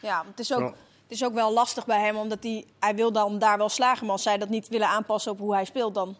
[0.00, 2.94] Ja, het is ook, Wel- het is ook wel lastig bij hem, omdat hij, hij
[2.94, 4.02] wil dan daar wel slagen.
[4.02, 6.16] Maar als zij dat niet willen aanpassen op hoe hij speelt, dan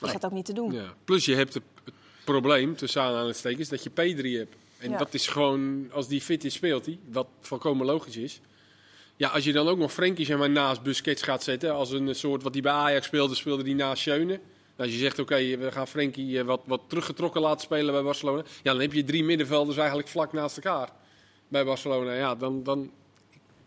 [0.00, 0.72] is dat ook niet te doen.
[0.72, 0.92] Ja.
[1.04, 4.56] Plus je hebt het, het probleem, tussen aanhalingstekens, dat je P3 hebt.
[4.84, 4.98] En Ja.
[4.98, 6.98] dat is gewoon, als die fit is, speelt hij.
[7.12, 8.40] Wat volkomen logisch is.
[9.16, 12.14] Ja, als je dan ook nog Frenkie zeg maar, naast Busquets gaat zetten, als een
[12.14, 14.40] soort wat hij bij Ajax speelde, speelde die naast Schöne.
[14.76, 18.42] Als je zegt, oké, we gaan Frenkie eh, wat, wat teruggetrokken laten spelen bij Barcelona.
[18.62, 20.88] Ja, dan heb je drie middenvelders eigenlijk vlak naast elkaar
[21.48, 22.14] bij Barcelona.
[22.14, 22.90] Ja, dan, dan,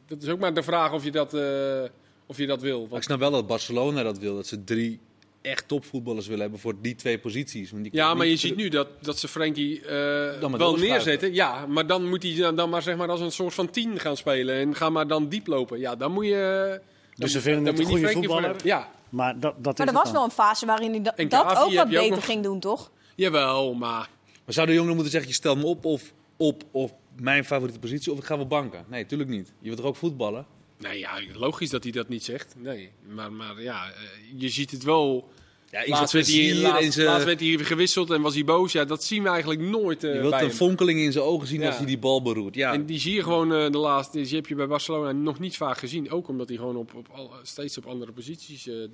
[0.07, 1.83] dat is ook maar de vraag of je dat, eh,
[2.25, 2.75] of je dat wil.
[2.75, 4.35] Maar ik Want, snap wel dat Barcelona dat wil.
[4.35, 4.99] Dat ze drie
[5.47, 7.71] echt topvoetballers willen hebben voor die twee posities.
[7.71, 11.33] Want die ja, maar je ziet nu dat, dat ze Frenkie eh, wel neerzetten.
[11.33, 13.99] Ja, maar dan moet hij dan, dan maar, zeg maar als een soort van tien
[13.99, 14.55] gaan spelen.
[14.55, 15.79] En ga maar dan diep lopen.
[15.79, 16.65] Ja, dan moet je...
[16.69, 16.79] dan
[17.15, 18.43] Dus ze moet- vinden dan het een goede voor voetballer?
[18.43, 18.65] hebben.
[18.67, 20.13] Ja, Maar dat, dat Maar is er was dan.
[20.13, 22.25] wel een fase waarin hij da- En dat ook wat ook beter nog.
[22.25, 22.91] ging doen, toch?
[23.15, 24.09] jawel, maar...
[24.45, 27.79] Maar zou de jongen moeten zeggen, je stelt me op of, op of mijn favoriete
[27.79, 28.85] positie of ik ga wel banken.
[28.89, 29.47] Nee, tuurlijk niet.
[29.59, 30.45] Je wilt toch ook voetballen?
[30.77, 32.55] Nee, ja, logisch dat hij dat niet zegt.
[32.57, 33.93] Nee, maar, maar ja, eh,
[34.35, 35.29] je ziet het wel.
[35.71, 38.43] Ja, in Laatst werd, hij, laatst, in zijn- laatst werd hij gewisseld en was hij
[38.43, 38.71] boos.
[38.71, 40.55] Ja, dat zien we eigenlijk nooit eh, Je wilt bij een hem.
[40.55, 41.67] fonkeling in zijn ogen zien Ja.
[41.67, 42.55] als hij die bal beroert.
[42.55, 44.21] Ja, En die zie je gewoon eh, de laatste.
[44.21, 46.11] Die heb je bij Barcelona nog niet vaak gezien.
[46.11, 48.89] Ook omdat hij gewoon op, op al- steeds op andere posities eh, eh,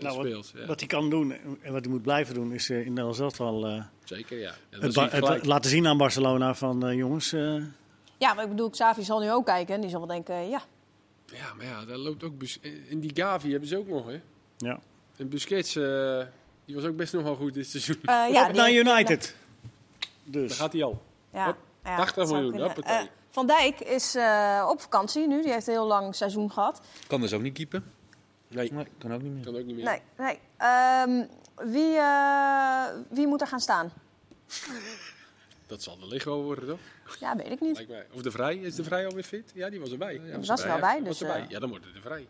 [0.00, 0.52] Nou, wat- speelt.
[0.56, 3.16] Ja, Wat hij kan doen en wat hij moet blijven doen, is eh, in Nederland
[3.16, 4.54] zelf wel eh, zeker, ja.
[4.70, 7.34] het, laten zien aan Barcelona van eh, jongens.
[8.18, 9.74] Eh, Ja, maar ik bedoel, Xavi zal nu ook kijken.
[9.74, 10.60] En die zal wel denken, ja.
[11.26, 12.32] Ja, maar ja, daar loopt ook.
[12.88, 14.20] In die Gavi hebben ze ook nog, hè?
[14.56, 14.78] ja.
[15.16, 16.22] En Busquets, eh,
[16.64, 17.96] die was ook best nog wel goed dit seizoen.
[18.02, 19.34] Eh, ja, naar die- United.
[20.24, 20.56] Daar Dus.
[20.56, 21.02] gaat hij al.
[21.32, 22.70] Ja, Hop, ja, 80 dat zou miljoen.
[22.84, 23.00] Eh,
[23.30, 25.42] Van Dijk is eh, op vakantie nu.
[25.42, 26.80] Die heeft een heel lang seizoen gehad.
[27.06, 27.82] kan dus ook niet keeper.
[28.48, 29.44] Nee, Nee, kan ook niet meer.
[29.44, 29.84] kan ook niet meer.
[29.84, 30.38] Nee, nee.
[30.56, 31.24] Ehm,
[31.70, 33.92] wie, eh, wie moet er gaan staan?
[35.68, 36.78] Dat zal de Ligo worden, toch?
[37.20, 37.86] Ja, weet ik niet.
[38.12, 38.56] Of de Vrij.
[38.56, 39.50] Is de Vrij alweer fit?
[39.54, 40.14] Ja, die was erbij.
[40.14, 41.42] Ja, Die was er wel bij, Ja, dus, was erbij.
[41.44, 42.26] eh, Ja, dan wordt het de Vrij.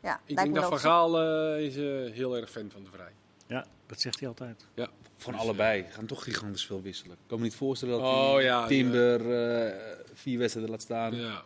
[0.00, 0.78] Ja, Ik denk dat Van.
[0.78, 1.82] Gaal eh, is eh,
[2.14, 3.12] heel erg fan van de Vrij.
[3.46, 4.66] Ja, dat zegt hij altijd.
[4.74, 4.88] Ja.
[5.16, 5.84] Van Dus, allebei.
[5.90, 7.12] Gaan toch gigantisch veel wisselen.
[7.12, 9.20] Ik kan me niet voorstellen dat Oh, ja, Timber
[9.64, 11.14] eh, vier wedstrijden laat staan.
[11.16, 11.42] Ja.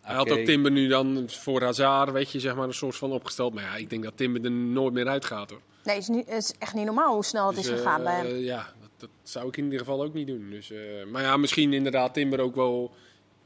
[0.00, 3.12] Hij had ook Timber nu dan voor Hazard, weet je, zeg maar, een soort van
[3.12, 3.54] opgesteld.
[3.54, 5.60] Maar ja, ik denk dat Timber er nooit meer uitgaat, hoor.
[5.84, 8.02] Nee, het is, niet, het is echt niet normaal hoe snel het Dus, is gegaan
[8.02, 8.36] bij hem.
[8.36, 10.50] ja, dat, zou ik in ieder geval ook niet doen.
[10.50, 10.78] Dus, eh,
[11.10, 12.92] maar ja, misschien inderdaad Timber ook wel,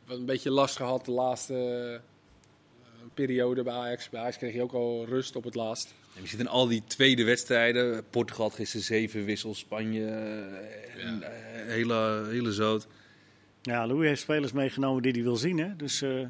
[0.06, 2.00] een beetje last gehad de laatste eh,
[3.14, 4.08] periode bij Ajax.
[4.08, 5.94] Bij Ajax kreeg je ook al rust op het laatst.
[6.16, 8.04] En je ziet in al die tweede wedstrijden.
[8.10, 9.58] Portugal had gisteren zeven wissels.
[9.58, 11.22] Spanje, eh, en,
[11.66, 12.86] hele, hele zoot.
[13.62, 15.58] Ja, Louis heeft spelers meegenomen die hij wil zien.
[15.58, 15.76] Hè?
[15.76, 16.26] Dus eh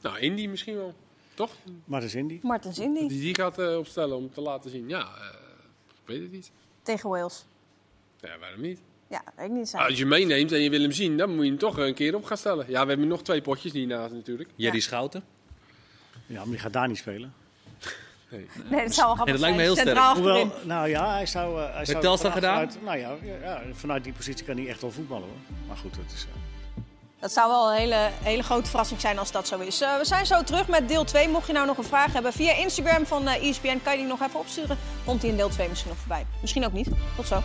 [0.00, 0.94] Nou, Indy misschien wel.
[1.34, 1.50] Toch?
[1.84, 2.38] Martens Indy.
[2.42, 4.88] Martens Indy Die die gaat eh, opstellen om te laten zien.
[4.88, 5.38] Ja, eh,
[5.88, 6.50] ik weet het niet.
[6.82, 7.44] tegen Wales.
[8.22, 8.80] Ja, waarom niet?
[9.08, 9.68] Ja, weet ik niet.
[9.68, 9.76] Zo.
[9.76, 12.14] Als je meeneemt en je wil hem zien, dan moet je hem toch een keer
[12.14, 12.64] op gaan stellen.
[12.68, 14.48] Ja, we hebben nog twee potjes hiernaast natuurlijk.
[14.56, 14.82] Jerry Ja.
[14.82, 15.22] Schouten.
[16.26, 17.34] Ja, maar die gaat daar niet spelen.
[18.70, 19.88] Nee, dat zou wel grappig Nee, dat lijkt me heel zijn.
[19.88, 20.14] sterk.
[20.16, 21.60] Hoewel, nou ja, hij zou...
[21.62, 22.56] eh, hij zou vanaf- gedaan?
[22.58, 25.56] Uit, nou ja, ja, vanuit die positie kan hij echt wel voetballen hoor.
[25.68, 26.22] Maar goed, dat is...
[26.24, 26.82] eh,
[27.20, 29.80] Dat zou wel een hele, hele grote verrassing zijn als dat zo is.
[29.80, 31.28] Eh, we zijn zo terug met deel 2.
[31.28, 34.06] Mocht je nou nog een vraag hebben via Instagram van eh ESPN, kan je die
[34.08, 34.78] nog even opsturen.
[35.04, 36.26] Komt die in deel 2 misschien nog voorbij.
[36.40, 36.88] Misschien ook niet.
[37.16, 37.42] Tot zo.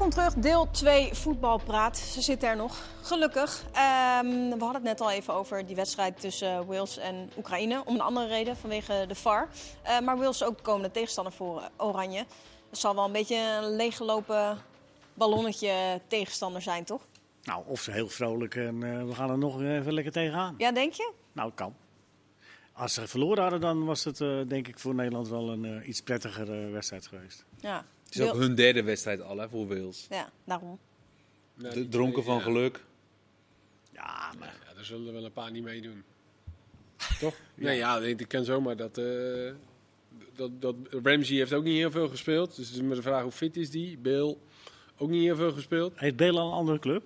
[0.00, 1.98] Welkom terug, deel 2 voetbalpraat.
[1.98, 3.64] Ze zitten er nog, gelukkig.
[3.72, 7.82] Ehm, we hadden het net al even over die wedstrijd tussen eh, Wales en Oekraïne.
[7.84, 9.48] Om een andere reden, vanwege de VAR.
[9.82, 12.24] Eh, maar Wales is ook de komende tegenstander voor eh, Oranje.
[12.70, 14.58] Het zal wel een beetje een leeggelopen
[15.14, 17.06] ballonnetje tegenstander zijn, toch?
[17.42, 20.54] nou, of ze heel vrolijk en we gaan er nog even lekker tegenaan.
[20.58, 21.12] Ja, denk je?
[21.32, 21.74] Nou, kan.
[22.72, 26.64] Als ze verloren hadden, dan was het denk ik voor Nederland wel een iets prettiger
[26.64, 27.44] eh, wedstrijd geweest.
[27.58, 27.84] Ja.
[28.10, 30.06] Het is ook hun derde wedstrijd al hè, voor Wales.
[30.10, 30.78] Ja, daarom.
[31.54, 32.42] Nou, De, dronken twee, van ja.
[32.42, 32.84] geluk.
[33.92, 34.56] Ja, maar...
[34.66, 36.04] Ja, er zullen er wel een paar niet meedoen.
[37.18, 37.34] Toch?
[37.54, 39.52] Nee, ja, ik ken zomaar dat, eh,
[40.34, 40.74] dat, dat...
[41.02, 42.56] Ramsey heeft ook niet heel veel gespeeld.
[42.56, 43.98] Dus het is maar de vraag hoe fit is die.
[43.98, 44.36] Bill
[44.96, 45.98] ook niet heel veel gespeeld.
[45.98, 47.02] Heeft Bela een andere club?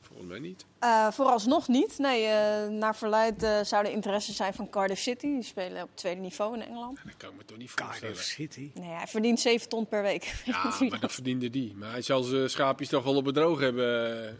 [0.00, 0.66] Volgens mij niet.
[0.84, 1.98] Eh, vooralsnog niet.
[1.98, 5.26] Nee, eh, naar verluid eh, zou de interesse zijn van Cardiff City.
[5.26, 6.98] Die spelen op het tweede niveau in Engeland.
[7.04, 8.00] Dat kan ik me toch niet voorstellen.
[8.00, 8.70] Cardiff City.
[8.74, 10.34] Nee, hij verdient 7 ton per week.
[10.44, 11.74] Ja, maar dat verdiende die.
[11.76, 13.84] Maar hij zal zijn schaapjes toch wel op het droog hebben.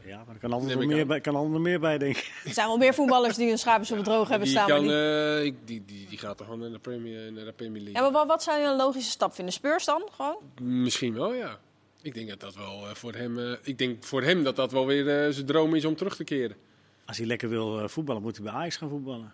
[0.07, 2.17] Ja, maar er kan altijd Neem nog ik meer bij, kan altijd meer bij, denk
[2.17, 2.33] ik.
[2.45, 4.69] Er zijn wel meer voetballers die hun schaapjes op het droog hebben Die, staan.
[4.69, 7.53] kan, die- eh, ik- die, die, die gaat toch gewoon naar de Premier, naar de
[7.53, 8.03] Premier League.
[8.03, 9.55] Ja, maar wat, wat zou je een logische stap vinden?
[9.55, 10.09] Spurs dan?
[10.13, 10.37] Gewoon?
[10.63, 11.59] Misschien wel, ja.
[12.05, 14.73] Ik denk dat dat wel eh, voor hem, eh, ik denk voor hem dat dat
[14.73, 16.57] wel weer eh, zijn droom is om terug te keren.
[17.05, 19.33] Als hij lekker wil eh, voetballen, moet hij bij Ajax gaan voetballen.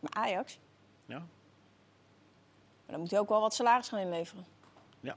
[0.00, 0.58] Bij Ajax.
[1.06, 1.18] Ja.
[1.18, 1.26] Maar
[2.86, 4.44] dan moet hij ook wel wat salaris gaan inleveren.
[5.00, 5.16] Ja.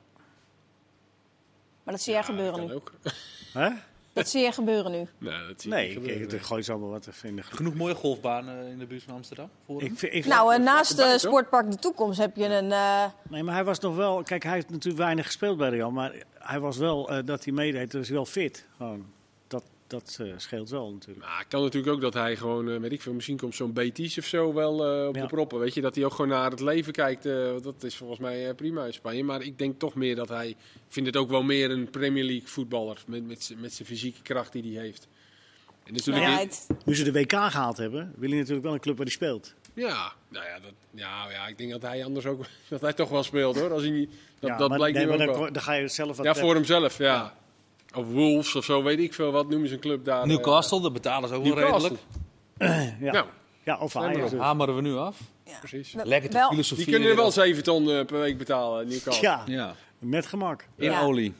[1.83, 2.73] Maar dat zie jij Ja, gebeuren dat nu.
[2.73, 2.93] ook.
[3.53, 3.69] Hè?
[4.13, 5.07] Dat zie jij gebeuren nu.
[5.17, 6.31] Nou, dat zie ik Nee, ik, gebeuren.
[6.35, 7.43] ik gooi zomaar wat te vinden.
[7.43, 9.49] Genoeg mooie golfbanen in de buurt van Amsterdam.
[9.65, 9.83] Voor?
[9.83, 11.19] Ik, ik, Nou, eh, naast de toch?
[11.19, 12.71] Sportpark De Toekomst heb je een...
[12.71, 14.23] eh, Nee, maar hij was nog wel...
[14.23, 15.91] Kijk, hij heeft natuurlijk weinig gespeeld bij Real.
[15.91, 18.65] Maar hij was wel, eh, dat hij meedeed, dus wel fit.
[18.77, 19.05] Gewoon.
[19.93, 21.25] Dat, eh, scheelt wel natuurlijk.
[21.25, 23.73] Maar het kan natuurlijk ook dat hij gewoon, eh, weet ik veel, misschien komt zo'n
[23.73, 25.21] Betis of zo wel eh, op Ja.
[25.21, 25.59] de proppen.
[25.59, 27.25] Weet je, dat hij ook gewoon naar het leven kijkt.
[27.25, 29.23] eh, dat is volgens mij eh, prima in Spanje.
[29.23, 30.55] Maar ik denk toch meer dat hij, ik
[30.89, 32.97] vind het ook wel meer een Premier League voetballer.
[33.07, 35.07] Met, met, met zijn fysieke kracht die hij heeft.
[35.83, 38.79] En nou ja, het- Nu ze de WK gehaald hebben, wil hij natuurlijk wel een
[38.79, 39.53] club waar hij speelt.
[39.73, 43.09] ja, nou ja, dat, ja, ja, ik denk dat hij anders ook, dat hij toch
[43.09, 43.71] wel speelt hoor.
[43.71, 45.51] Als hij niet, dat, ja, dat maar, blijkt nee, nu maar ook dan, wel.
[45.53, 47.41] dan ga je zelf wat Ja, voor hemzelf, ja.
[47.95, 49.31] Of Wolves of zo, weet ik veel.
[49.31, 50.27] Wat noemen ze een club daar?
[50.27, 51.97] Newcastle, dat betalen ze ook wel Newcastle.
[52.57, 52.95] redelijk.
[52.99, 53.11] Ja.
[53.11, 53.25] Nou,
[53.63, 54.31] Ja, of Ajax.
[54.31, 54.39] dus.
[54.39, 55.17] Hameren we nu af?
[55.59, 55.93] Precies.
[55.93, 56.85] Wel- Lekker te filosoferen.
[56.85, 59.27] Die kunnen er wel 7 ton eh, per week betalen, Newcastle.
[59.27, 60.65] Ja, Ja, met gemak.
[60.77, 61.01] in Ja.
[61.01, 61.33] olie.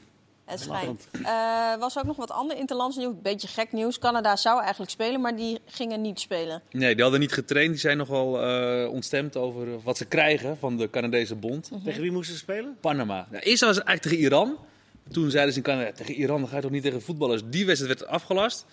[0.44, 1.08] Het schijnt.
[1.22, 3.12] Eh was ook nog wat ander interlands nieuws.
[3.22, 3.98] Beetje gek nieuws.
[3.98, 6.62] Canada zou eigenlijk spelen, maar die gingen niet spelen.
[6.70, 7.70] Nee, die hadden niet getraind.
[7.70, 11.70] Die zijn nogal eh ontstemd over wat ze krijgen van de Canadese bond.
[11.84, 12.76] Tegen wie moesten ze spelen?
[12.80, 13.26] Panama.
[13.30, 14.56] Nou, eerst was het eigenlijk tegen Iran.
[15.10, 17.42] Toen zeiden ze in Canada, tegen Iran dan ga je toch niet tegen voetballers.
[17.46, 18.66] Die wedstrijd werd afgelast.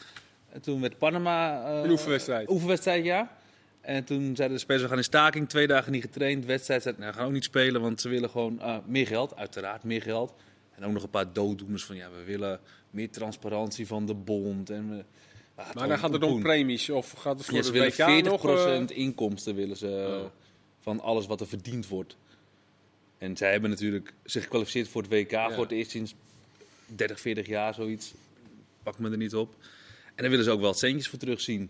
[0.50, 1.64] En toen werd Panama...
[1.74, 2.50] eh, Een oefenwedstrijd.
[2.50, 3.38] Oefenwedstrijd, ja.
[3.82, 5.50] En toen zeiden de spelers, we gaan in staking.
[5.50, 6.46] Twee dagen niet getraind.
[6.46, 9.36] Wedstrijd, zeiden, nou, we gaan ook niet spelen, want ze willen gewoon ah, meer geld.
[9.36, 10.34] Uiteraard, meer geld.
[10.76, 14.70] En ook nog een paar dooddoeners van, ja, we willen meer transparantie van de bond.
[14.70, 15.04] En we,
[15.74, 18.46] Maar dan gaat het om premies of gaat het voor Ja, willen WK 40% nog?
[18.90, 20.26] eh, inkomsten willen ze, eh, Oh.
[20.80, 22.18] van alles wat er verdiend wordt.
[23.22, 26.16] En zij hebben natuurlijk zich gekwalificeerd voor het WK voor het eerst sinds
[26.86, 28.14] 30, 40 jaar, zoiets.
[28.84, 29.56] Pak me er niet op.
[30.06, 31.70] En daar willen ze ook wel centjes voor terugzien.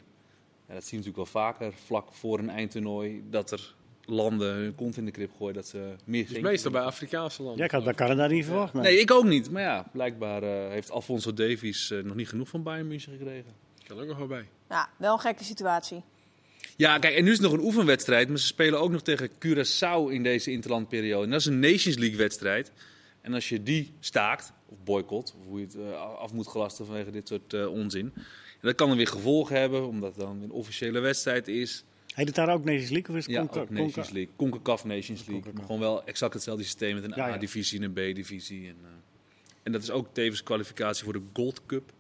[0.67, 3.73] En dat zien we natuurlijk wel vaker, vlak voor een eindtoernooi, dat er
[4.05, 7.59] landen hun kont in de krip gooien, dat ze meer dus meestal bij Afrikaanse landen.
[7.59, 8.73] Ja, ik had bij Canada niet verwacht.
[8.73, 8.83] Nee.
[8.83, 9.51] Nee, ik ook niet.
[9.51, 13.53] Maar ja, blijkbaar eh, heeft Alfonso Davies eh, nog niet genoeg van Bayern München gekregen.
[13.87, 14.47] Kan ook nog wel bij.
[14.69, 16.03] Ja, wel een gekke situatie.
[16.77, 19.29] Ja, kijk, en nu is het nog een oefenwedstrijd, maar ze spelen ook nog tegen
[19.29, 21.23] Curaçao in deze interlandperiode.
[21.25, 22.71] En dat is een Nations League wedstrijd.
[23.21, 26.85] En als je die staakt, of boycott, of hoe je het eh, af moet gelasten
[26.85, 28.11] vanwege dit soort eh, onzin.
[28.15, 31.83] En dat kan dan weer gevolgen hebben, omdat het dan een officiële wedstrijd is.
[32.13, 34.33] Heet het daar ook Nations League of is het Ja, Conca- ook Nations Conca- League.
[34.37, 35.53] CONCACAF Nations League.
[35.61, 37.29] Gewoon wel exact hetzelfde systeem met een Ja.
[37.33, 38.67] A-divisie en een B-divisie.
[38.67, 38.89] En, eh,
[39.63, 41.93] en dat is ook tevens kwalificatie voor de Gold Cup.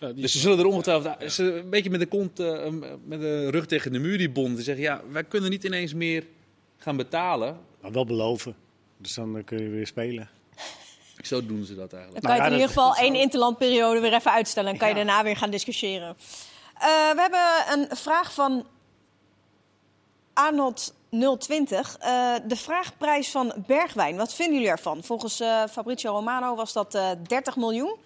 [0.00, 2.68] Ja, Dus ze zullen er ongetwijfeld ze een beetje met de, kont, eh,
[3.04, 4.54] met de rug tegen de muur, die bond.
[4.54, 6.24] Die zeggen, ja, wij kunnen niet ineens meer
[6.76, 7.58] gaan betalen.
[7.80, 8.56] Maar wel beloven.
[8.96, 10.28] Dus dan eh, kun je weer spelen.
[11.22, 12.26] Zo doen ze dat Dan eigenlijk.
[12.26, 14.70] kan je ja, het in ieder geval één interlandperiode weer even uitstellen.
[14.70, 16.16] Dan kan je daarna weer gaan discussiëren.
[16.78, 18.66] Eh, we hebben een vraag van
[20.32, 20.94] Arnold
[21.38, 21.96] 020.
[21.98, 24.16] Eh, de vraagprijs van Bergwijn.
[24.16, 25.02] Wat vinden jullie ervan?
[25.02, 27.96] Volgens eh, Fabrizio Romano was dat eh 30 miljoen.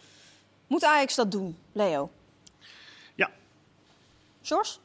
[0.71, 2.11] Moet Ajax dat doen, Leo?
[3.15, 3.31] Ja.
[4.43, 4.81] Sjors?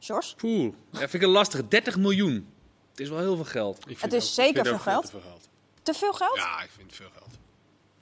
[0.00, 0.34] Sjors?
[0.36, 1.68] Poeh, ja, vind ik een lastig.
[1.68, 2.48] 30 miljoen.
[2.90, 3.76] Het is wel heel veel geld.
[3.78, 5.04] Ik vind Het is ook- zeker ik vind veel geld.
[5.04, 5.48] te veel geld.
[5.82, 6.36] Te veel geld?
[6.36, 7.30] Ja, ik vind veel geld.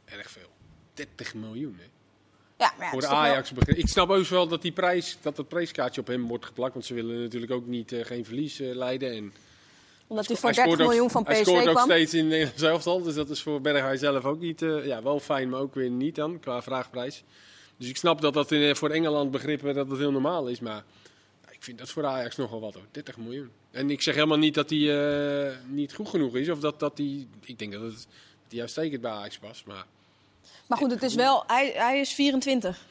[0.05, 0.51] Erg veel.
[0.95, 1.85] 30 miljoen, hè?
[2.65, 3.53] Ja, maar ja, Voor de wel- Ajax.
[3.53, 6.73] begin- Ik snap ook wel dat die prijs, dat het prijskaartje op hem wordt geplakt.
[6.73, 9.13] Want ze willen natuurlijk ook niet eh, geen verlies eh, leiden.
[9.17, 9.35] En
[10.07, 11.85] Omdat hij voor scoort 30 ook- miljoen van Hij PSV scoort ook kwam.
[11.85, 13.03] steeds in Nederland zelf al.
[13.03, 15.91] Dus dat is voor Berghuis zelf ook niet, eh, ja, wel fijn, maar ook weer
[15.91, 17.23] niet dan, qua vraagprijs.
[17.77, 20.61] Dus ik snap dat dat in, eh, voor Engeland begrippen dat het heel normaal is.
[20.61, 20.85] Maar
[21.45, 22.83] ja, ik vind dat voor de Ajax nogal wat hoor.
[22.91, 23.51] 30 miljoen.
[23.71, 24.79] En ik zeg helemaal niet dat hij
[25.49, 26.49] eh, niet goed genoeg is.
[26.49, 29.67] Of dat, dat hij, ik denk dat het dat hij uitstekend bij Ajax past.
[29.67, 29.85] Maar
[30.69, 32.85] Maar goed, het is wel, hij, hij is 24.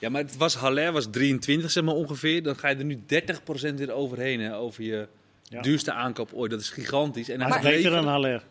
[0.00, 2.42] Ja, maar het was Haller was 23 zeg maar ongeveer.
[2.42, 5.06] Dan ga je er nu 30% weer overheen hè, over je
[5.48, 5.60] Ja.
[5.60, 6.50] duurste aankoop ooit.
[6.50, 7.28] Dat is gigantisch.
[7.28, 8.06] En Maar hij gaat beter dan.
[8.06, 8.44] Haller.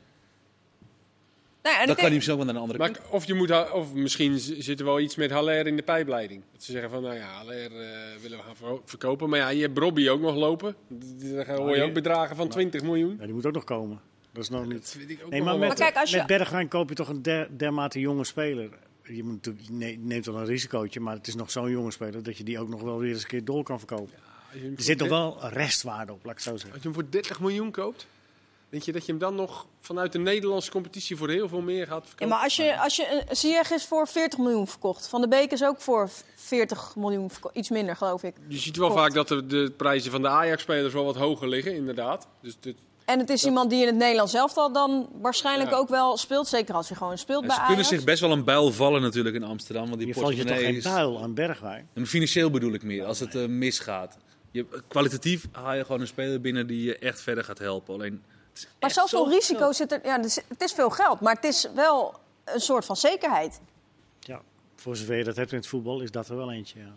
[1.63, 4.39] Nou, ik kan hij ook wel naar een andere Maar, of, je moet, of misschien
[4.39, 6.43] zit er wel iets met Haller in de pijpleiding.
[6.53, 9.29] Dat ze zeggen van, nou ja, Haller eh, willen we gaan ver- verkopen.
[9.29, 10.75] Maar ja, je hebt Robbie ook nog lopen.
[10.88, 13.15] Dan hoor je die- ook bedragen van 20 miljoen.
[13.19, 13.99] Ja, die moet ook nog komen.
[14.31, 14.73] Dat is nog niet.
[14.81, 15.67] Dat vind ik ook Nee, maar wel met.
[15.67, 18.69] Maar kijk, als je- met Bergwijn koop je toch een der, dermate jonge speler.
[19.03, 22.38] Je moet je neemt wel een risicootje, maar het is nog zo'n jonge speler dat
[22.38, 24.13] je die ook nog wel weer eens een keer door kan verkopen.
[24.78, 26.72] Er zit nog der- wel restwaarde op, laat ik het zo zeggen.
[26.74, 28.06] Als je hem voor 30 miljoen koopt,
[28.70, 31.88] denk je dat je hem dan nog vanuit de Nederlandse competitie voor heel veel meer
[31.88, 32.28] gaat Ja, verkopen?
[32.28, 35.08] maar als je, als je een Ziyech is voor 40 miljoen verkocht.
[35.08, 38.36] Van de Beek is ook voor 40 miljoen Iets minder, geloof ik.
[38.48, 41.76] Je ziet wel vaak dat de, de prijzen van de Ajax-spelers wel wat hoger liggen,
[41.76, 42.28] inderdaad.
[42.41, 45.76] Dus dit, En het is iemand die in het Nederlands elftal dan waarschijnlijk Ja.
[45.78, 46.48] ook wel speelt.
[46.48, 47.68] Zeker als hij gewoon speelt bij ze Ajax.
[47.68, 49.86] kunnen zich best wel een buil vallen natuurlijk in Amsterdam.
[49.86, 51.89] Want die Je valt je toch geen buil aan Bergwijn.
[51.94, 54.18] En financieel bedoel ik meer, als het eh, misgaat.
[54.56, 57.94] Je, kwalitatief haal je gewoon een speler binnen die je echt verder gaat helpen.
[57.94, 59.76] Alleen, het is Maar zoveel zoveel risico geld.
[59.76, 60.00] zit er...
[60.04, 63.60] Ja, het is veel geld, maar het is wel een soort van zekerheid.
[64.20, 64.41] Ja,
[64.76, 66.80] voor zover je dat hebt in het voetbal, is dat er wel eentje.
[66.80, 66.94] Ja.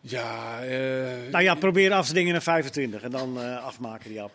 [0.00, 4.22] ja, eh, Nou ja, probeer af te dingen naar 25 en dan eh, afmaken die
[4.22, 4.34] app.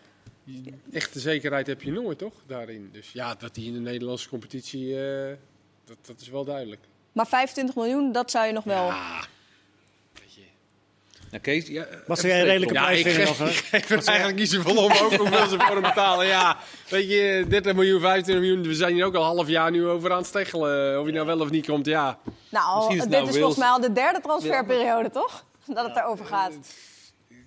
[0.92, 2.34] echte zekerheid heb je nooit, toch?
[2.46, 2.88] Daarin.
[2.92, 5.36] Dus ja, dat hij in de Nederlandse competitie, eh,
[5.84, 6.80] dat, dat is wel duidelijk.
[7.12, 8.86] Maar 25 miljoen, dat zou je nog wel...
[8.86, 9.32] Ja.
[11.34, 13.46] Nou, Kees, ja, Wat even zou jij een redelijke Ja, prijs ik geef, Of, ik
[13.46, 16.26] eh, geef er eigenlijk niet zoveel om ook hoeveel ze voor hem betalen.
[16.26, 16.56] Ja,
[16.88, 18.62] weet je, 30 miljoen, 25 miljoen.
[18.66, 20.98] We zijn hier ook al een half jaar nu over aan het steggelen.
[20.98, 22.18] Of hij nou wel of niet komt, ja.
[22.48, 25.44] Nou, is dit nou is volgens mij al de derde transferperiode, toch?
[25.66, 26.52] Dat het daarover gaat.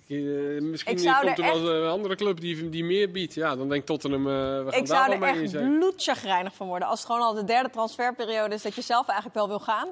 [0.08, 0.16] Eh,
[0.60, 3.34] misschien Ik zou komt er er wel een andere club die, die meer biedt.
[3.34, 5.50] Ja, dan denkt Tottenham, eh we gaan Ik daar zou wel er mee in echt
[5.50, 5.78] zijn.
[5.78, 6.88] bloedchagrijnig van worden.
[6.88, 9.88] Als het gewoon al de derde transferperiode is dat je zelf eigenlijk wel wil gaan.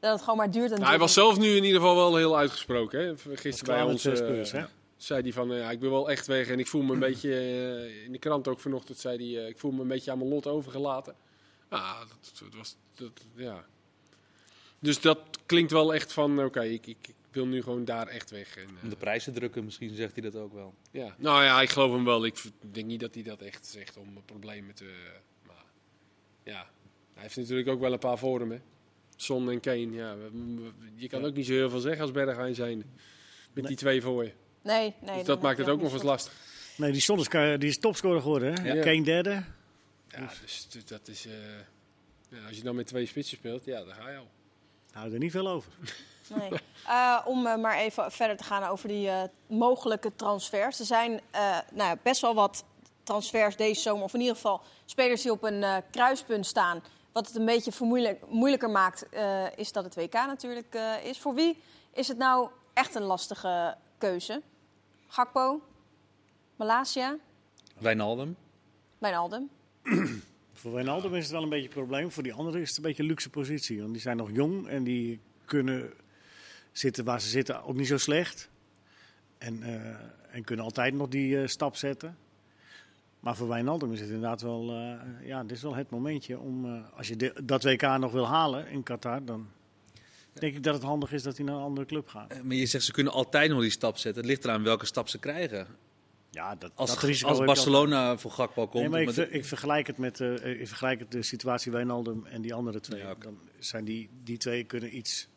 [0.00, 0.88] Dat het gewoon maar duurt en Nou, duurt.
[0.90, 3.00] hij was zelf nu in ieder geval wel heel uitgesproken.
[3.00, 3.36] Hè?
[3.36, 4.64] Gisteren bij ons eh, hè?
[4.96, 6.98] zei hij van, eh, ja, ik wil wel echt weg en ik voel me een
[6.98, 10.10] beetje, eh, in de krant ook vanochtend zei hij, eh, ik voel me een beetje
[10.10, 11.14] aan mijn lot overgelaten.
[11.70, 13.64] Ja, dat, dat was, dat, ja.
[14.78, 18.30] Dus dat klinkt wel echt van, oké, ik, ik, ik wil nu gewoon daar echt
[18.30, 18.56] weg.
[18.56, 20.74] En, eh, Om de prijzen te drukken, misschien zegt hij dat ook wel.
[20.90, 21.14] ja.
[21.18, 22.24] Nou ja, ik geloof hem wel.
[22.24, 24.94] Ik denk niet dat hij dat echt zegt om problemen te...
[25.46, 25.64] Maar
[26.42, 26.66] ja,
[27.14, 28.60] hij heeft natuurlijk ook wel een paar voor hem, hè.
[29.16, 30.14] Son en Kane, ja.
[30.94, 32.98] Je kan ook niet zo heel veel zeggen als Bergwijn zijn.
[33.52, 34.32] Met die twee voor je.
[34.62, 35.16] Nee, nee.
[35.16, 36.32] Dus dat maakt het ook nog eens lastig.
[36.76, 38.52] Nee, die, Son is, die is topscorer geworden.
[38.60, 38.72] Hè?
[38.72, 38.82] Ja.
[38.82, 39.42] Kane derde.
[40.08, 41.26] Ja, dus dat is...
[41.26, 41.32] eh,
[42.28, 44.28] ja, als je dan met twee spitsen speelt, ja, dan ga je al.
[44.90, 45.72] Hou er niet veel over.
[46.34, 46.50] Nee.
[46.86, 50.78] Eh, om eh, maar even verder te gaan over die eh, mogelijke transfers.
[50.78, 51.40] Er zijn eh,
[51.72, 52.64] nou ja, best wel wat
[53.02, 54.04] transfers deze zomer.
[54.04, 56.82] Of in ieder geval spelers die op een eh, kruispunt staan.
[57.16, 57.72] Wat het een beetje
[58.28, 61.18] moeilijker maakt, eh, is dat het WK natuurlijk eh, is.
[61.18, 61.58] Voor wie
[61.92, 64.42] is het nou echt een lastige keuze?
[65.06, 65.62] Gakpo?
[66.56, 67.16] Malasia?
[67.78, 68.36] Wijnaldum.
[68.98, 69.50] Wijnaldum?
[70.52, 72.10] Voor Wijnaldum is het wel een beetje een probleem.
[72.10, 73.80] Voor die anderen is het een beetje een luxe positie.
[73.80, 75.92] Want die zijn nog jong en die kunnen
[76.72, 78.48] zitten waar ze zitten ook niet zo slecht.
[79.38, 82.16] En, eh, en kunnen altijd nog die eh, stap zetten.
[83.26, 86.64] Maar voor Wijnaldum is het inderdaad wel, eh, ja, dit is wel het momentje om,
[86.64, 89.48] eh, als je de- dat WK nog wil halen in Qatar, dan
[90.32, 92.30] denk ik dat het handig is dat hij naar een andere club gaat.
[92.32, 94.22] Eh, Maar je zegt ze kunnen altijd nog die stap zetten.
[94.22, 95.66] Het ligt eraan welke stap ze krijgen.
[96.30, 98.82] Ja, dat, Als, dat risico als heb je Barcelona voor Gakpo komt.
[98.82, 102.42] Nee, maar ik, ver- ik vergelijk het met ik vergelijk het de situatie Wijnaldum en
[102.42, 103.00] die andere twee.
[103.00, 103.14] Ja.
[103.18, 105.28] Dan zijn die, die twee kunnen iets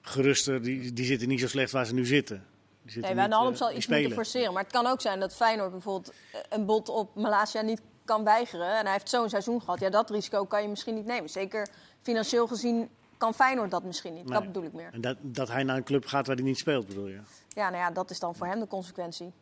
[0.00, 0.62] geruster.
[0.62, 2.44] Die, die zitten niet zo slecht waar ze nu zitten.
[2.86, 4.02] Die Nee, Wijnaldum eh, zal iets spelen.
[4.02, 4.52] moeten forceren.
[4.52, 8.24] Maar het kan ook zijn dat Feyenoord bijvoorbeeld eh, een bod op Malasia niet kan
[8.24, 8.76] weigeren.
[8.78, 9.80] En hij heeft zo'n seizoen gehad.
[9.80, 11.30] Ja, dat risico kan je misschien niet nemen.
[11.30, 11.68] Zeker
[12.02, 14.28] financieel gezien kan Feyenoord dat misschien niet.
[14.28, 14.88] Dat bedoel ik meer.
[14.92, 17.20] En dat, dat hij naar een club gaat waar hij niet speelt, bedoel je?
[17.48, 19.32] Ja, nou ja, dat is dan voor hem de consequentie.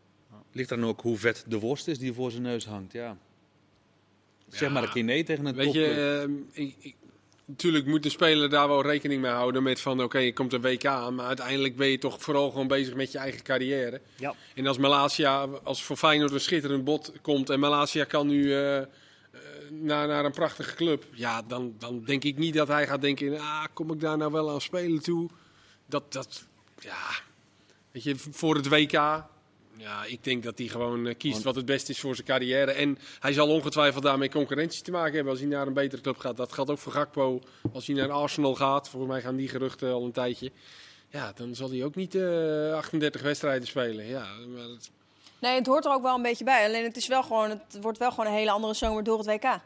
[0.52, 2.92] Ligt dan ook hoe vet de worst is die voor zijn neus hangt.
[2.92, 3.16] Ja.
[4.48, 5.94] Zeg maar een keer nee tegen een Weet topclub.
[5.96, 6.96] je, ehm, ik, ik-
[7.44, 10.60] natuurlijk moet de speler daar wel rekening mee houden met van oké, je komt een
[10.60, 14.00] WK aan, maar uiteindelijk ben je toch vooral gewoon bezig met je eigen carrière.
[14.16, 14.34] Ja.
[14.54, 18.78] En als Malasia, als voor Feyenoord een schitterend bod komt en Malasia kan nu eh,
[18.78, 18.86] eh,
[19.70, 23.38] naar, naar een prachtige club, ja, dan, dan denk ik niet dat hij gaat denken,
[23.38, 25.30] ah, kom ik daar nou wel aan spelen toe?
[25.86, 26.46] Dat, dat,
[26.78, 27.10] ja,
[27.90, 29.24] weet je, voor het WK,
[29.76, 32.72] ja, ik denk dat hij gewoon eh, kiest wat het beste is voor zijn carrière.
[32.72, 36.16] En hij zal ongetwijfeld daarmee concurrentie te maken hebben als hij naar een betere club
[36.18, 36.36] gaat.
[36.36, 37.40] Dat geldt ook voor Gakpo.
[37.72, 40.50] Als hij naar Arsenal gaat, volgens mij gaan die geruchten al een tijdje.
[41.08, 44.06] Ja, dan zal hij ook niet eh 38 wedstrijden spelen.
[44.06, 44.90] Ja, maar het-
[45.40, 46.66] Nee, het hoort er ook wel een beetje bij.
[46.66, 49.26] Alleen het, is wel gewoon, het wordt wel gewoon een hele andere zomer door het
[49.26, 49.58] WK.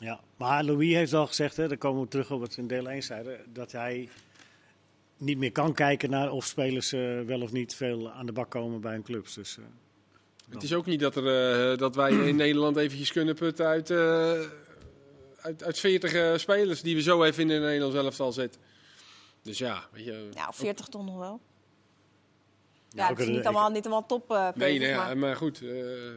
[0.00, 2.68] Ja, maar Louis heeft wel gezegd, hè, daar komen we terug op wat we in
[2.68, 4.08] deel 1 zeiden, dat hij
[5.22, 8.50] niet meer kan kijken naar of spelers eh, wel of niet veel aan de bak
[8.50, 9.34] komen bij hun clubs.
[9.34, 9.64] Dus, eh,
[10.50, 13.90] het is ook niet dat, er, eh, dat wij in Nederland eventjes kunnen putten uit,
[13.90, 14.40] eh,
[15.40, 18.60] uit, uit 40 eh, spelers die we zo even in de Nederlands elftal zetten.
[19.42, 20.28] Dus ja, weet je.
[20.34, 21.40] Ja, of 40 ton nog wel.
[22.88, 25.62] Ja, het is niet allemaal, niet allemaal top eh Nee, nee ja, maar- maar goed,
[25.62, 25.68] eh,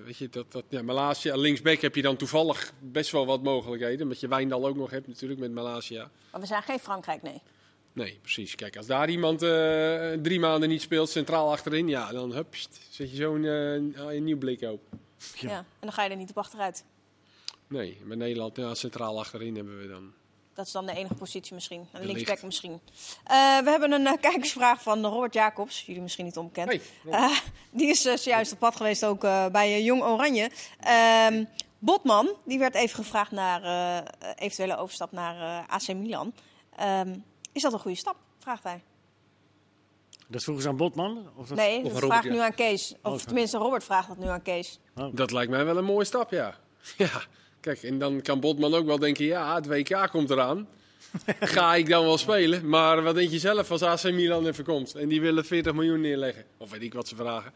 [0.06, 4.02] weet je, dat, dat, ja, Malasia, linksback heb je dan toevallig best wel wat mogelijkheden.
[4.02, 6.10] Omdat je Wijndal ook nog hebt natuurlijk met Malasia.
[6.32, 7.42] maar we zijn geen Frankrijk, nee.
[7.96, 8.56] Nee, precies.
[8.56, 12.56] Kijk, als daar iemand eh, drie maanden niet speelt, centraal achterin, ja, dan hup,
[12.90, 15.00] zet je zo'n eh, een nieuw blik open.
[15.36, 15.50] Ja.
[15.50, 15.58] Ja.
[15.58, 16.84] En dan ga je er niet op achteruit.
[17.68, 20.14] Nee, met Nederland, ja, centraal achterin hebben we dan.
[20.54, 21.80] Dat is dan de enige positie misschien.
[21.80, 22.14] En Wellicht.
[22.14, 22.80] linksback misschien.
[23.24, 25.86] Eh, we hebben een kijkersvraag van Robert Jacobs.
[25.86, 26.82] Jullie misschien niet onbekend.
[27.12, 27.40] Eh,
[27.72, 30.50] die is eh, zojuist op pad geweest ook eh, bij Jong Oranje.
[30.80, 31.44] Ehm,
[31.80, 35.36] Botman, die werd even gevraagd naar eh, eventuele overstap naar
[35.68, 36.34] eh, AC Milan.
[37.56, 38.16] Is dat een goede stap?
[38.40, 38.84] Vraagt hij.
[40.28, 41.30] dat vroegen ze aan Botman?
[41.36, 41.58] Of dat...
[41.58, 42.32] Nee, Of dat Robert, vraagt ja.
[42.32, 42.94] nu aan Kees.
[43.02, 44.80] Of Oh, tenminste, Robert vraagt dat nu aan Kees.
[45.12, 46.56] dat lijkt mij wel een mooie stap, ja.
[46.98, 47.22] Ja,
[47.60, 50.68] kijk, en dan kan Botman ook wel denken, ja, het WK komt eraan.
[51.40, 52.70] Ga ik dan wel spelen?
[52.70, 54.96] Maar wat denk je zelf als AC Milan even komt?
[54.96, 56.46] En die willen 40 miljoen neerleggen.
[56.58, 57.52] Of weet ik wat ze vragen.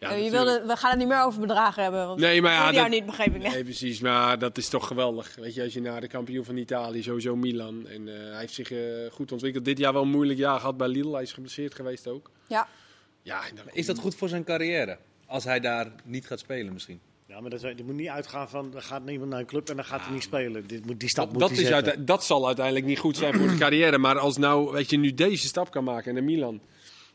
[0.00, 2.06] Ja, Eh, je wilde, we gaan het niet meer over bedragen hebben.
[2.06, 3.42] Want Nee, maar ja, jou dat- niet, begreep ik.
[3.42, 3.52] net.
[3.52, 4.00] Nee, precies.
[4.00, 5.34] Maar dat is toch geweldig.
[5.34, 7.86] Weet je, als je naar de kampioen van Italië, sowieso Milan.
[7.88, 8.78] En eh, hij heeft zich eh,
[9.12, 9.64] goed ontwikkeld.
[9.64, 11.12] Dit jaar wel een moeilijk jaar gehad bij Lille.
[11.12, 12.30] Hij is geblesseerd geweest ook.
[12.46, 12.68] Ja.
[13.22, 14.98] Ja, dan Is dat goed voor zijn carrière?
[15.26, 17.00] Als hij daar niet gaat spelen misschien.
[17.26, 19.76] Ja, maar dat, je moet niet uitgaan van, er gaat niemand naar een club en
[19.76, 20.66] dan gaat hij niet spelen.
[20.66, 23.34] Dit moet, die stap Dat, moet dat, hij is dat zal uiteindelijk niet goed zijn
[23.34, 23.98] voor de carrière.
[23.98, 26.60] Maar als nou, weet je, nu deze stap kan maken naar Milan.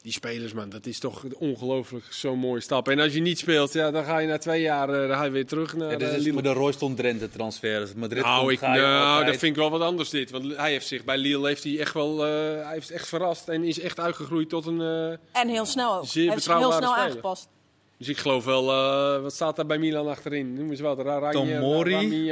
[0.06, 2.88] Die spelers, man, dat is toch ongelooflijk zo'n mooie stap.
[2.90, 5.24] En als je niet speelt, ja, dan ga je na twee jaar eh, dan ga
[5.24, 7.80] je weer terug naar Ja, dit eh, is de Royston Drenthe transfer.
[7.80, 10.32] Als Madrid Nou, ik, nou dat vind ik wel wat anders dit.
[10.32, 12.32] Want hij heeft zich bij Lille heeft hij echt wel, eh,
[12.64, 14.82] hij heeft echt verrast en is echt uitgegroeid tot een.
[14.82, 16.06] eh, En heel snel ook.
[16.06, 16.98] Zeer Heeft zich heel snel speler.
[17.10, 17.50] aangepast.
[17.98, 20.54] dus ik geloof wel, eh, wat staat daar bij Milan achterin?
[20.54, 21.00] Noem eens wat.
[21.00, 22.28] Ranje, Tomori.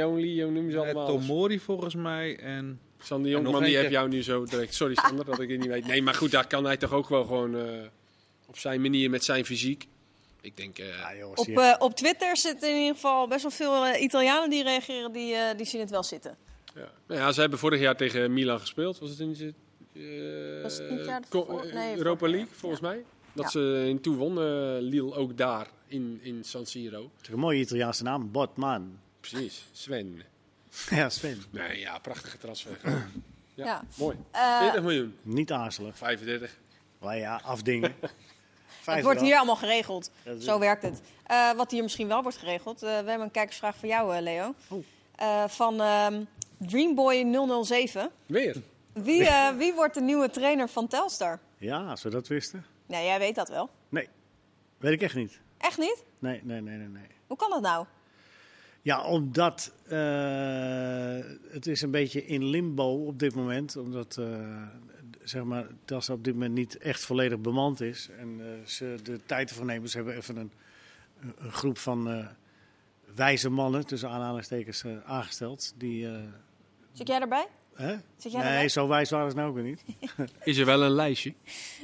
[0.50, 1.06] Noem ze Eh, allemaal.
[1.06, 2.80] Tomori volgens mij en...
[3.04, 4.74] Sander Jonkman, die heb jou nu zo direct.
[4.74, 5.86] Sorry Sander, dat ik het niet weet.
[5.86, 7.82] Nee, maar goed, daar kan hij toch ook wel gewoon eh,
[8.46, 9.86] op zijn manier met zijn fysiek.
[10.40, 13.50] Ik denk, eh, Ja, jongens, Op, eh, op Twitter zitten in ieder geval best wel
[13.50, 16.36] veel Italianen die reageren, die, eh, die zien het wel zitten.
[16.74, 16.88] ja.
[17.06, 18.98] Nou ja, ze hebben vorig jaar tegen Milan gespeeld.
[18.98, 19.54] Was het in de
[20.56, 21.22] eh, Was het niet jaar
[21.74, 23.04] Nee, Europa League, volgens mij.
[23.32, 23.50] Dat Ja.
[23.50, 24.44] ze in toe won, eh,
[24.80, 27.02] Lille ook daar in, in San Siro.
[27.16, 28.98] Het is een mooie Italiaanse naam, Botman.
[29.20, 30.22] Precies, Sven.
[30.90, 31.42] Ja, Sven.
[31.50, 32.78] Nee, ja, prachtige transfer.
[32.82, 33.82] Ja, Ja.
[33.96, 34.16] mooi.
[34.30, 35.94] Eh, 40 miljoen, Niet aarzelen.
[35.96, 36.58] 35.
[36.98, 37.94] Maar ja, afdingen.
[38.84, 40.10] Het wordt hier allemaal geregeld.
[40.38, 41.00] Zo werkt het.
[41.26, 42.82] Eh, wat hier misschien wel wordt geregeld.
[42.82, 44.54] eh, we hebben een kijkersvraag voor jou, eh, Leo.
[45.16, 46.22] Eh, van ehm,
[46.58, 48.10] Dreamboy007.
[48.26, 48.62] Weer.
[48.92, 51.38] Wie, eh, wie wordt de nieuwe trainer van Telstar?
[51.58, 52.64] Ja, als we dat wisten.
[52.86, 53.70] Nou, jij weet dat wel.
[53.88, 54.08] Nee,
[54.78, 55.40] weet ik echt niet.
[55.58, 56.02] Echt niet?
[56.18, 56.88] Nee, nee, nee, nee.
[56.88, 57.06] nee.
[57.26, 57.86] Hoe kan dat nou?
[58.84, 61.18] Ja, omdat eh,
[61.52, 63.76] het is een beetje in limbo op dit moment.
[63.76, 64.26] Omdat eh,
[65.22, 68.08] zeg maar, Telstar op dit moment niet echt volledig bemand is.
[68.18, 69.88] En eh, ze de tijd ervoor nemen.
[69.88, 70.50] Ze hebben even een,
[71.38, 72.26] een- groep van eh,
[73.14, 75.74] wijze mannen, tussen aanhalingstekens, aangesteld.
[75.76, 76.18] Die, eh,
[76.92, 77.46] Zit jij erbij?
[77.74, 77.96] hè?
[78.16, 78.68] Zit jij Nee, erbij?
[78.68, 79.82] zo wijs waren ze nou ook weer niet.
[80.44, 81.34] Is er wel een lijstje?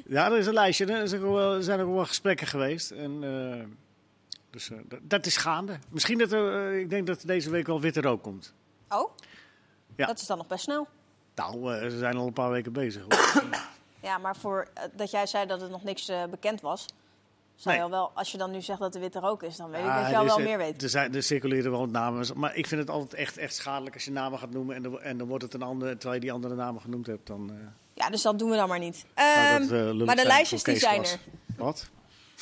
[0.07, 0.87] Ja, er is een lijstje.
[0.87, 2.91] Er zijn ook wel, er zijn ook wel gesprekken geweest.
[2.91, 3.65] En, eh,
[4.51, 5.79] dus eh, dat, dat is gaande.
[5.89, 8.55] Misschien dat er, eh, ik denk dat er deze week wel witte rook komt.
[8.89, 9.11] Oh?
[9.97, 10.07] Ja.
[10.07, 10.87] Dat is dan nog best snel.
[11.35, 13.03] Nou, eh, ze zijn al een paar weken bezig.
[13.09, 13.43] hoor.
[14.03, 16.87] Ja, maar voor dat jij zei dat er nog niks bekend was.
[17.55, 17.77] Zou Nee.
[17.77, 19.81] je al wel, als je dan nu zegt dat er witte rook is, dan weet
[19.81, 20.83] ik dat je al wel meer weet.
[20.83, 22.27] Er, zijn, er circuleren wel namen.
[22.37, 24.77] Maar ik vind het altijd echt, echt schadelijk als je namen gaat noemen.
[24.77, 27.27] En, dan- en dan wordt het een ander, terwijl je die andere namen genoemd hebt.
[27.27, 27.57] Dan, eh,
[27.95, 28.97] Ja, dus dat doen we dan maar niet.
[29.15, 31.19] zou Ehm, dat, eh, maar de lijstjes die zijn er.
[31.57, 31.91] Wat?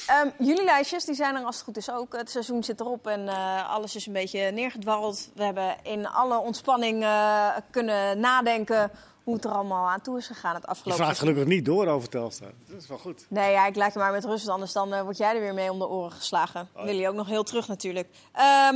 [0.06, 2.16] Ehm, jullie lijstjes die zijn er als het goed is ook.
[2.16, 5.30] Het seizoen zit erop en eh, alles is een beetje neergedwarreld.
[5.34, 8.90] We hebben in alle ontspanning eh, kunnen nadenken
[9.24, 11.36] hoe het er allemaal aan toe is gegaan het Je afgelopen vraagt seizoen.
[11.36, 12.50] gelukkig niet door over Telstar.
[12.66, 13.26] Dat is wel goed.
[13.28, 15.54] Nee, ja, ik laat je maar met rust, anders dan eh, word jij er weer
[15.54, 16.68] mee om de oren geslagen.
[16.76, 18.08] Oh, Wil je ook nog heel terug natuurlijk.
[18.32, 18.74] Ehm,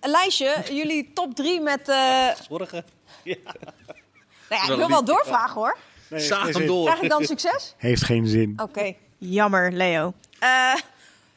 [0.00, 1.88] een lijstje, jullie top drie met...
[1.88, 2.84] eh, Zorgen.
[3.24, 3.36] nou
[4.48, 5.76] ja, ik wil wel doorvragen hoor.
[6.08, 6.84] Nee, hem door.
[6.84, 7.74] Krijg ik dan succes?
[7.76, 8.58] Heeft geen zin.
[8.62, 8.94] Oké,
[9.30, 10.12] jammer Leo.
[10.38, 10.74] Eh,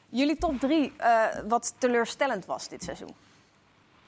[0.09, 3.11] jullie top drie, eh, wat teleurstellend was dit seizoen.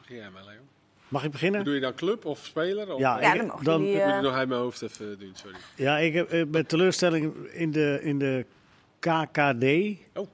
[0.01, 0.59] Begin jij maar, Leo.
[1.07, 1.63] Mag ik beginnen?
[1.63, 2.93] Doe je dan club of speler?
[2.93, 3.95] Of, Ja, dan mogen dan- jullie...
[3.95, 5.57] Moet eh, het nog uit mijn hoofd even doen, sorry.
[5.75, 8.45] Ja, ik heb eh, met teleurstelling in de, in de
[8.99, 10.27] KKD Oh.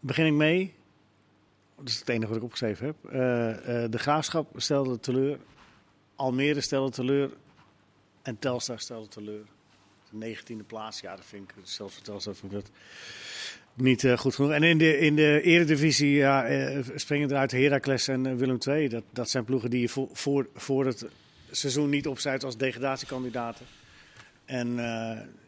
[0.00, 0.74] begin ik mee.
[1.76, 3.12] Dat is het enige wat ik opgeschreven heb.
[3.12, 5.38] Eh, eh, de Graafschap stelde teleur.
[6.16, 7.30] Almere stelde teleur.
[8.22, 9.44] En Telstar stelde teleur.
[10.12, 12.70] De negentiende plaats, ja, dat vind ik, zelfs voor Telstar vind ik dat
[13.74, 14.50] niet eh, goed genoeg.
[14.50, 18.88] En in de, in de eredivisie ja, eh, springen eruit Heracles en eh, Willem II.
[18.88, 21.06] Dat, dat zijn ploegen die je voor, voor, voor het
[21.50, 23.66] seizoen niet opzijt als degradatiekandidaten.
[24.44, 24.74] En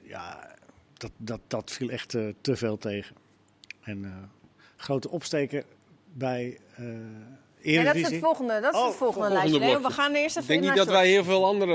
[0.02, 0.56] ja,
[0.92, 2.08] dat, dat, dat viel echt
[2.40, 3.16] te veel tegen.
[3.80, 4.30] En
[4.76, 5.64] grote opsteken
[6.12, 6.58] bij
[7.72, 9.80] ja, dat is het volgende, dat is Oh, het volgende volgende lijstje.
[9.88, 11.74] We gaan eerst Ik even denk in niet dat wij heel veel andere...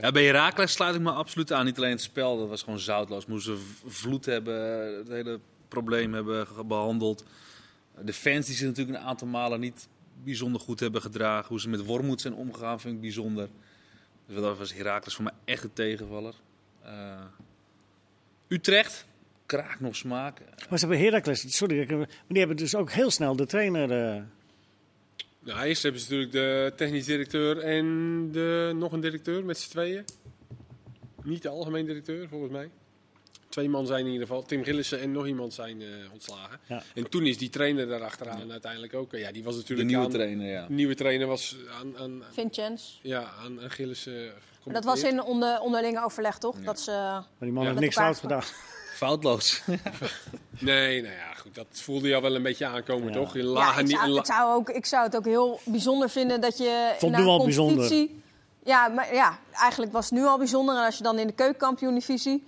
[0.00, 1.64] Ja, bij Herakles sluit ik me absoluut aan.
[1.64, 3.26] Niet alleen het spel, dat was gewoon zoutloos.
[3.26, 4.54] Moesten vloed hebben,
[4.96, 7.24] het hele probleem hebben behandeld.
[8.04, 9.88] De fans die zich natuurlijk een aantal malen niet
[10.24, 11.48] bijzonder goed hebben gedragen.
[11.48, 13.48] Hoe ze met Wormoed zijn omgegaan vind ik bijzonder.
[14.26, 16.34] Dus dat was Herakles voor mij echt een tegenvaller.
[16.82, 17.20] Eh,
[18.48, 19.06] Utrecht,
[19.46, 20.40] kraak nog smaak.
[20.68, 21.88] Maar ze hebben Heracles, sorry, ik
[22.28, 24.14] die hebben dus ook heel snel de trainer.
[24.16, 24.22] eh,
[25.46, 27.84] Nou, eerst hebben ze natuurlijk de technisch directeur en
[28.32, 30.04] de, nog een directeur met z'n tweeën.
[31.22, 32.70] Niet de algemeen directeur, volgens mij.
[33.48, 34.42] Twee man zijn in ieder geval.
[34.42, 36.58] Tim Gillissen en nog iemand zijn eh, ontslagen.
[36.68, 36.82] Ja.
[36.94, 39.12] En toen is die trainer daarachteraan uiteindelijk ook.
[39.12, 40.66] Ja, die was De natuurlijk nieuwe aan- trainer, ja.
[40.66, 42.98] De nieuwe trainer was aan, aan, Vincenz.
[43.02, 44.32] ja, aan, aan Gillissen
[44.64, 46.58] Dat was in onder, onderlinge overleg, toch?
[46.58, 46.64] Ja.
[46.64, 46.90] Dat ze...
[46.90, 47.68] maar die man Ja.
[47.68, 48.42] heeft niks fout gedaan.
[48.96, 49.62] Foutloos.
[50.58, 51.54] Nee, nou ja, goed.
[51.54, 53.12] Dat voelde je al wel een beetje aankomen, Ja.
[53.14, 53.34] toch?
[53.36, 56.40] In Ja, lage ik, zou, ik, zou ook, ik zou het ook heel bijzonder vinden
[56.40, 57.76] dat je Vond in nu een al bijzonder.
[57.76, 58.22] competitie...
[58.64, 60.76] Ja, maar ja, eigenlijk was het nu al bijzonder.
[60.76, 62.44] En als je dan in de keukenkampioen-divisie...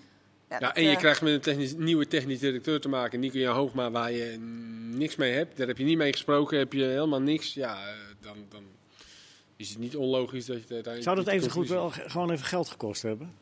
[0.49, 3.91] Ja, en je krijgt met een technisch, nieuwe technisch directeur te maken, Nico Jan Hoogma,
[3.91, 4.37] waar je
[4.95, 5.57] niks mee hebt.
[5.57, 7.55] Daar heb je niet mee gesproken, heb je helemaal niks.
[7.55, 8.63] Ja, eh, dan, dan
[9.57, 11.03] is het niet onlogisch dat je uiteindelijk...
[11.03, 13.33] Zou dat even goed wel ge- gewoon even geld gekost hebben?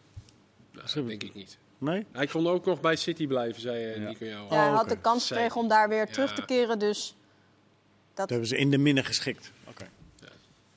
[0.73, 1.59] Nou, dat denk ik niet.
[1.79, 2.07] Nee?
[2.13, 4.09] Hij kon ook nog bij City blijven, zei eh, Ja.
[4.09, 4.25] Nico.
[4.25, 6.79] Ja, hij Oh, had de kans gekregen om daar weer terug te keren.
[6.79, 8.17] Dus dat.
[8.17, 9.53] Dat hebben ze in de minnen geschikt.
[9.69, 9.85] Oké.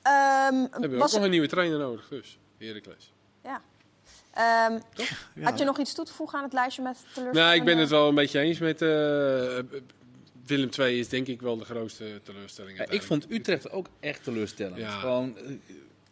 [0.02, 2.38] Ehm, We hebben ook was nog een nieuwe trainer nodig, dus.
[2.58, 3.12] Heracles.
[3.44, 3.62] ja.
[4.34, 4.78] Ehm,
[5.34, 5.44] Ja.
[5.44, 7.34] Had je nog iets toe te voegen aan het lijstje met teleurstellingen?
[7.34, 8.82] Nou, ik ben het wel een beetje eens met...
[8.82, 8.88] eh,
[10.46, 12.78] Willem II is denk ik wel de grootste teleurstelling.
[12.78, 14.76] Ja, ik vond Utrecht ook echt teleurstellend.
[14.76, 14.90] Ja.
[14.98, 15.44] Gewoon, eh,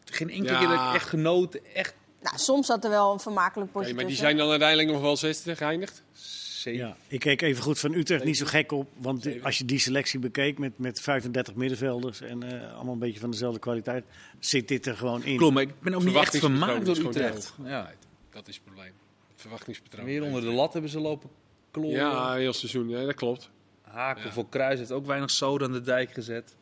[0.05, 0.59] geen enkele Ja.
[0.59, 1.61] keer dat ik echt genoten.
[1.75, 4.91] Echt Nou, soms zat er wel een vermakelijk potje Nee, maar die zijn dan uiteindelijk
[4.91, 6.03] nog wel 60 geëindigd.
[6.13, 6.81] zeker.
[6.81, 8.89] Ja, ik keek even goed van Utrecht niet zo gek op.
[8.97, 9.45] Want Zeven.
[9.45, 13.31] als je die selectie bekeek met, met 35 middenvelders en eh, allemaal een beetje van
[13.31, 14.05] dezelfde kwaliteit,
[14.39, 15.37] zit dit er gewoon in.
[15.37, 17.55] Klopt, maar ik ben ook niet echt vermaakt door Utrecht.
[17.65, 17.91] Ja.
[18.31, 18.93] Dat is het probleem.
[19.33, 20.05] Het verwachtingspatroon.
[20.05, 21.31] Weer onder de lat hebben ze lopen
[21.71, 21.97] klooien.
[21.97, 22.89] Ja, heel seizoen.
[22.89, 23.51] Ja, dat klopt.
[23.83, 24.33] Haken Ja.
[24.33, 26.55] voor Kruis heeft ook weinig zoden aan de dijk gezet.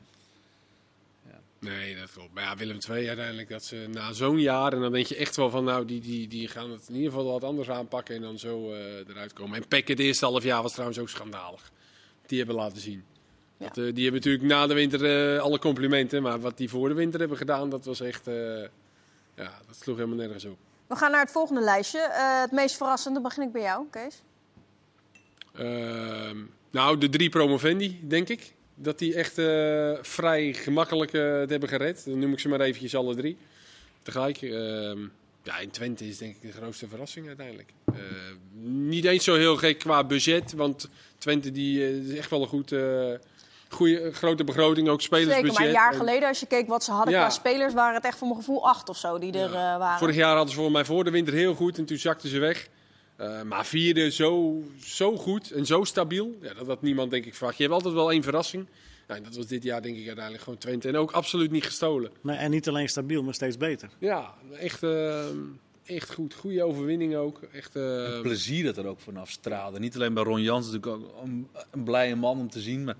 [1.58, 2.34] Nee, dat klopt.
[2.34, 4.72] Maar ja, Willem II uiteindelijk, dat ze na zo'n jaar...
[4.72, 7.10] En dan denk je echt wel van, nou, die, die, die gaan het in ieder
[7.10, 9.56] geval wat anders aanpakken en dan zo eh, eruit komen.
[9.56, 11.70] En Peck het eerste half jaar was trouwens ook schandalig.
[12.26, 13.04] Die hebben laten zien.
[13.56, 13.66] Ja.
[13.66, 16.22] Dat, eh, die hebben natuurlijk na de winter eh, alle complimenten.
[16.22, 18.24] Maar wat die voor de winter hebben gedaan, dat was echt...
[19.34, 20.58] ja, dat sloeg helemaal nergens op.
[20.86, 22.08] We gaan naar het volgende lijstje.
[22.40, 24.22] Het meest verrassende begin ik bij jou, Kees.
[25.52, 26.36] Ehm,
[26.70, 28.54] nou, de drie promovendi, denk ik.
[28.78, 32.04] Dat die echt eh, vrij gemakkelijk eh, het hebben gered.
[32.04, 33.36] Dan noem ik ze maar eventjes alle drie.
[34.02, 34.42] Tegelijk.
[34.42, 34.98] ehm,
[35.42, 37.68] ja, in Twente is denk ik de grootste verrassing uiteindelijk.
[37.86, 37.94] Eh,
[38.62, 40.52] niet eens zo heel gek qua budget.
[40.52, 43.12] Want Twente die, eh, is echt wel een goed, eh,
[43.68, 44.88] goede, grote begroting.
[44.88, 45.44] Ook spelersbudget.
[45.46, 47.20] Zeker, maar een jaar En geleden, als je keek wat ze hadden Ja.
[47.20, 49.72] qua spelers, waren het echt voor mijn gevoel acht of zo die er Ja.
[49.72, 49.98] eh, waren.
[49.98, 52.38] Vorig jaar hadden ze voor mij voor de winter heel goed en toen zakten ze
[52.38, 52.68] weg.
[53.16, 57.34] Eh, maar vierde zo, zo goed en zo stabiel, ja, dat had niemand denk ik
[57.34, 57.56] verwacht.
[57.56, 58.66] Je hebt altijd wel één verrassing.
[59.08, 60.88] Ja, en dat was dit jaar denk ik uiteindelijk gewoon Twente.
[60.88, 62.10] En ook absoluut niet gestolen.
[62.20, 63.88] Nee, en niet alleen stabiel, maar steeds beter.
[63.98, 65.24] Ja, echt, eh,
[65.84, 66.34] echt goed.
[66.34, 67.40] Goede overwinning ook.
[67.52, 69.78] Echt, eh, Het plezier dat er ook vanaf straalde.
[69.78, 72.84] Niet alleen bij Ron Jans, natuurlijk ook een, een blije man om te zien.
[72.84, 72.96] Maar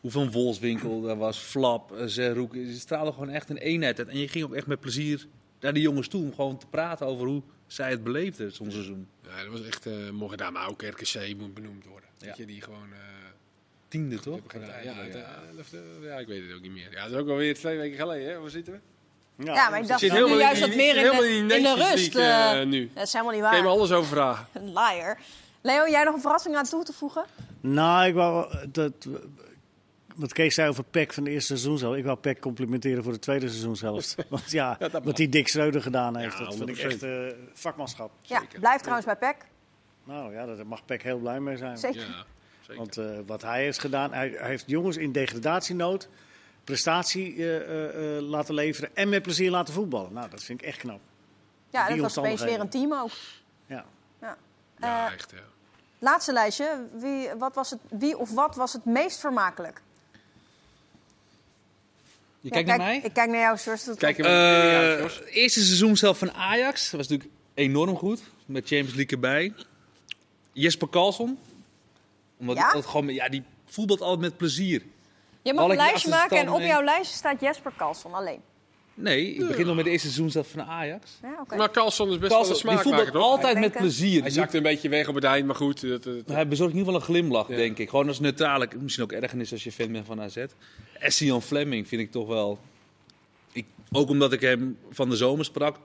[0.00, 2.54] hoeveel Wolfswinkel, daar was Flap, Zerroek.
[2.54, 4.08] Ze straalden gewoon echt een eenheid uit.
[4.08, 5.26] En je ging ook echt met plezier
[5.60, 7.42] naar die jongens toe om gewoon te praten over hoe
[7.72, 9.08] zij het beleefden zo'n seizoen.
[9.22, 10.52] ja, dat was echt eh mooi gedaan.
[10.52, 12.08] Maar ook RKC moet benoemd worden.
[12.18, 12.26] Ja.
[12.26, 12.92] Weet je, die gewoon...
[12.92, 12.98] eh,
[13.88, 14.40] Tiende toch?
[14.46, 14.84] gedaan.
[14.84, 16.92] Ja, uiteindelijk, eh, ja, ik weet het ook niet meer.
[16.92, 18.32] Ja, dat is ook alweer twee weken geleden.
[18.32, 18.38] Hè?
[18.40, 18.78] Waar zitten we?
[19.44, 21.48] Ja, maar ik dacht Zit dat nu helemaal juist wat meer in de, in in
[21.48, 22.16] die de Nations rust.
[22.16, 22.90] Eh, eh, nu.
[22.94, 23.76] Dat is helemaal niet Kun je me waar.
[23.76, 24.46] alles over vragen?
[24.52, 25.18] Een liar.
[25.60, 27.24] Leo, jij nog een verrassing aan toe te voegen?
[27.60, 28.92] Nou, ik wou dat,
[30.20, 31.96] wat Kees zei over Peck van de eerste seizoen zelf.
[31.96, 34.14] Ik wou Peck complimenteren voor de tweede seizoen zelfs.
[34.28, 36.80] Want ja, wat die Dick Schreuder gedaan heeft, Ja, dat vind ik 100%.
[36.80, 38.10] echt eh, vakmanschap.
[38.22, 39.36] Ja, blijf trouwens bij PEC.
[40.04, 41.78] Nou ja, daar mag Peck heel blij mee zijn.
[41.78, 42.00] Zeker.
[42.00, 42.24] Ja,
[42.60, 42.76] zeker.
[42.76, 46.08] Want eh, wat hij heeft gedaan, hij, hij heeft jongens in degradatienood
[46.64, 50.12] prestatie eh, eh, eh, laten leveren en met plezier laten voetballen.
[50.12, 51.00] Nou, dat vind ik echt knap.
[51.70, 53.10] Ja, en dat was opeens weer een team ook.
[53.66, 53.84] Ja.
[54.78, 55.30] ja, echt.
[55.30, 55.38] Ja.
[55.98, 56.86] Laatste lijstje.
[56.92, 59.82] Wie, wat was het, wie of wat was het meest vermakelijk?
[62.40, 63.08] Je Ja, kijkt naar kijk, mij?
[63.08, 63.84] Ik kijk naar jou, Sjors.
[63.84, 65.00] Dat- Kijk, Eh,
[65.36, 68.20] eerste seizoen zelf van Ajax was natuurlijk enorm goed.
[68.46, 69.52] Met Champions League erbij.
[70.52, 71.38] Jesper Karlsson.
[72.38, 72.64] Omdat Ja?
[72.64, 74.82] altijd gewoon, ja, die voetbalt altijd met plezier.
[75.42, 78.40] Je mag Alle een lijstje maken en op jouw lijstje staat Jesper Karlsson alleen.
[79.02, 81.18] Nee, ik begin nog met de eerste seizoen zelf van Ajax.
[81.22, 81.56] Ja, oké.
[81.56, 83.32] Maar Carlson is best wel een Karlsson, die smaakmaker, voetbalt toch?
[83.32, 83.80] altijd met Denken.
[83.80, 84.20] plezier.
[84.22, 85.80] Hij zakte een beetje weg op het eind, maar goed.
[85.88, 87.56] Dat, dat- Hij bezorgt in ieder geval een glimlach, Ja.
[87.56, 87.88] denk ik.
[87.88, 90.44] Gewoon als neutrale, misschien ook ergernis als je fan bent van AZ.
[90.98, 92.58] Essian Fleming vind ik toch wel...
[93.52, 95.76] Ik, ook omdat ik hem van de zomer sprak,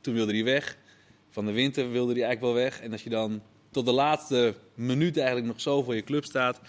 [0.00, 0.76] toen wilde hij weg.
[1.30, 2.80] Van de winter wilde hij eigenlijk wel weg.
[2.80, 6.60] En als je dan tot de laatste minuut eigenlijk nog zo voor je club staat...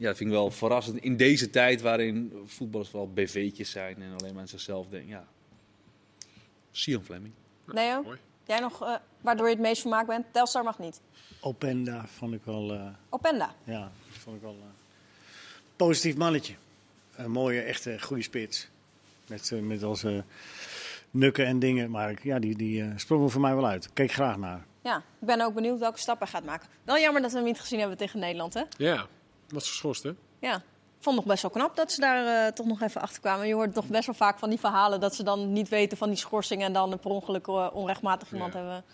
[0.00, 0.98] Ja, dat vind ik wel verrassend.
[0.98, 5.08] In deze tijd waarin voetballers vooral BV'tjes zijn en alleen maar aan zichzelf denken.
[5.08, 5.24] Ja,
[6.70, 7.32] Sion Fleming.
[7.64, 8.18] Leo, mooi.
[8.46, 10.26] jij nog, eh, waardoor je het meest vermaakt bent?
[10.30, 11.00] Telstar mag niet.
[11.40, 13.54] Openda vond ik wel, eh, Openda.
[13.64, 14.66] ja, vond ik wel eh,
[15.76, 16.54] positief mannetje.
[17.16, 18.68] Een mooie, echte, goede spits.
[19.28, 20.04] Met, met als
[21.10, 21.90] nukken en dingen.
[21.90, 23.84] Maar ik- ja, die, die sprong er voor mij wel uit.
[23.84, 24.64] Ik keek graag naar.
[24.82, 26.68] Ja, ik ben ook benieuwd welke stap hij gaat maken.
[26.84, 28.62] Wel jammer dat we hem niet gezien hebben tegen Nederland, hè?
[28.76, 29.06] Ja,
[29.52, 30.10] was geschorst, hè?
[30.38, 30.54] Ja.
[30.56, 33.20] Ik vond het nog best wel knap dat ze daar eh, toch nog even achter
[33.20, 33.46] kwamen.
[33.46, 36.08] Je hoort toch best wel vaak van die verhalen dat ze dan niet weten van
[36.08, 38.58] die schorsing en dan per ongeluk eh, onrechtmatig iemand Ja.
[38.58, 38.84] hebben.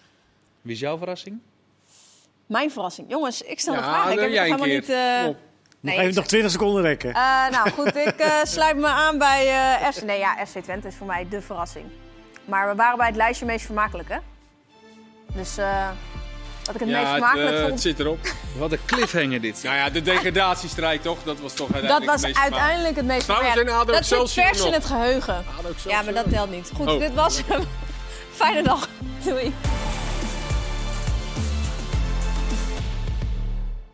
[0.62, 1.38] Wie is jouw verrassing?
[2.46, 3.11] Mijn verrassing.
[3.11, 3.98] Jongens, ik stel Ja, een vraag.
[4.02, 4.74] Ik dan heb het jij helemaal keer.
[4.80, 4.88] niet...
[4.88, 5.24] eh.
[5.24, 7.11] Nog nee, even nog 20 seconden rekken.
[7.14, 9.48] Eh, nou goed, ik eh, sluit me aan bij
[9.80, 10.02] eh FC.
[10.02, 11.86] Nee, ja, FC Twente is voor mij de verrassing.
[12.44, 14.18] Maar we waren bij het lijstje meest vermakelijk, hè?
[15.34, 15.90] Dus eh,
[16.67, 18.19] wat ik het meest Ja, het, vermakelijk eh, het vond, zit erop.
[18.59, 19.61] Wat een cliffhanger dit.
[19.62, 21.19] Nou ja, de degradatiestrijd toch?
[21.25, 23.87] Dat was toch dat uiteindelijk was het meest uiteindelijk het meest Trouwens, vermakelijk.
[23.89, 25.45] in ADO Dat zit vers in het geheugen.
[25.89, 26.71] Ja, maar dat telt niet.
[26.77, 26.99] Goed, Oh.
[26.99, 27.64] dit was hem.
[28.41, 28.89] Fijne dag.
[29.25, 29.55] Doei.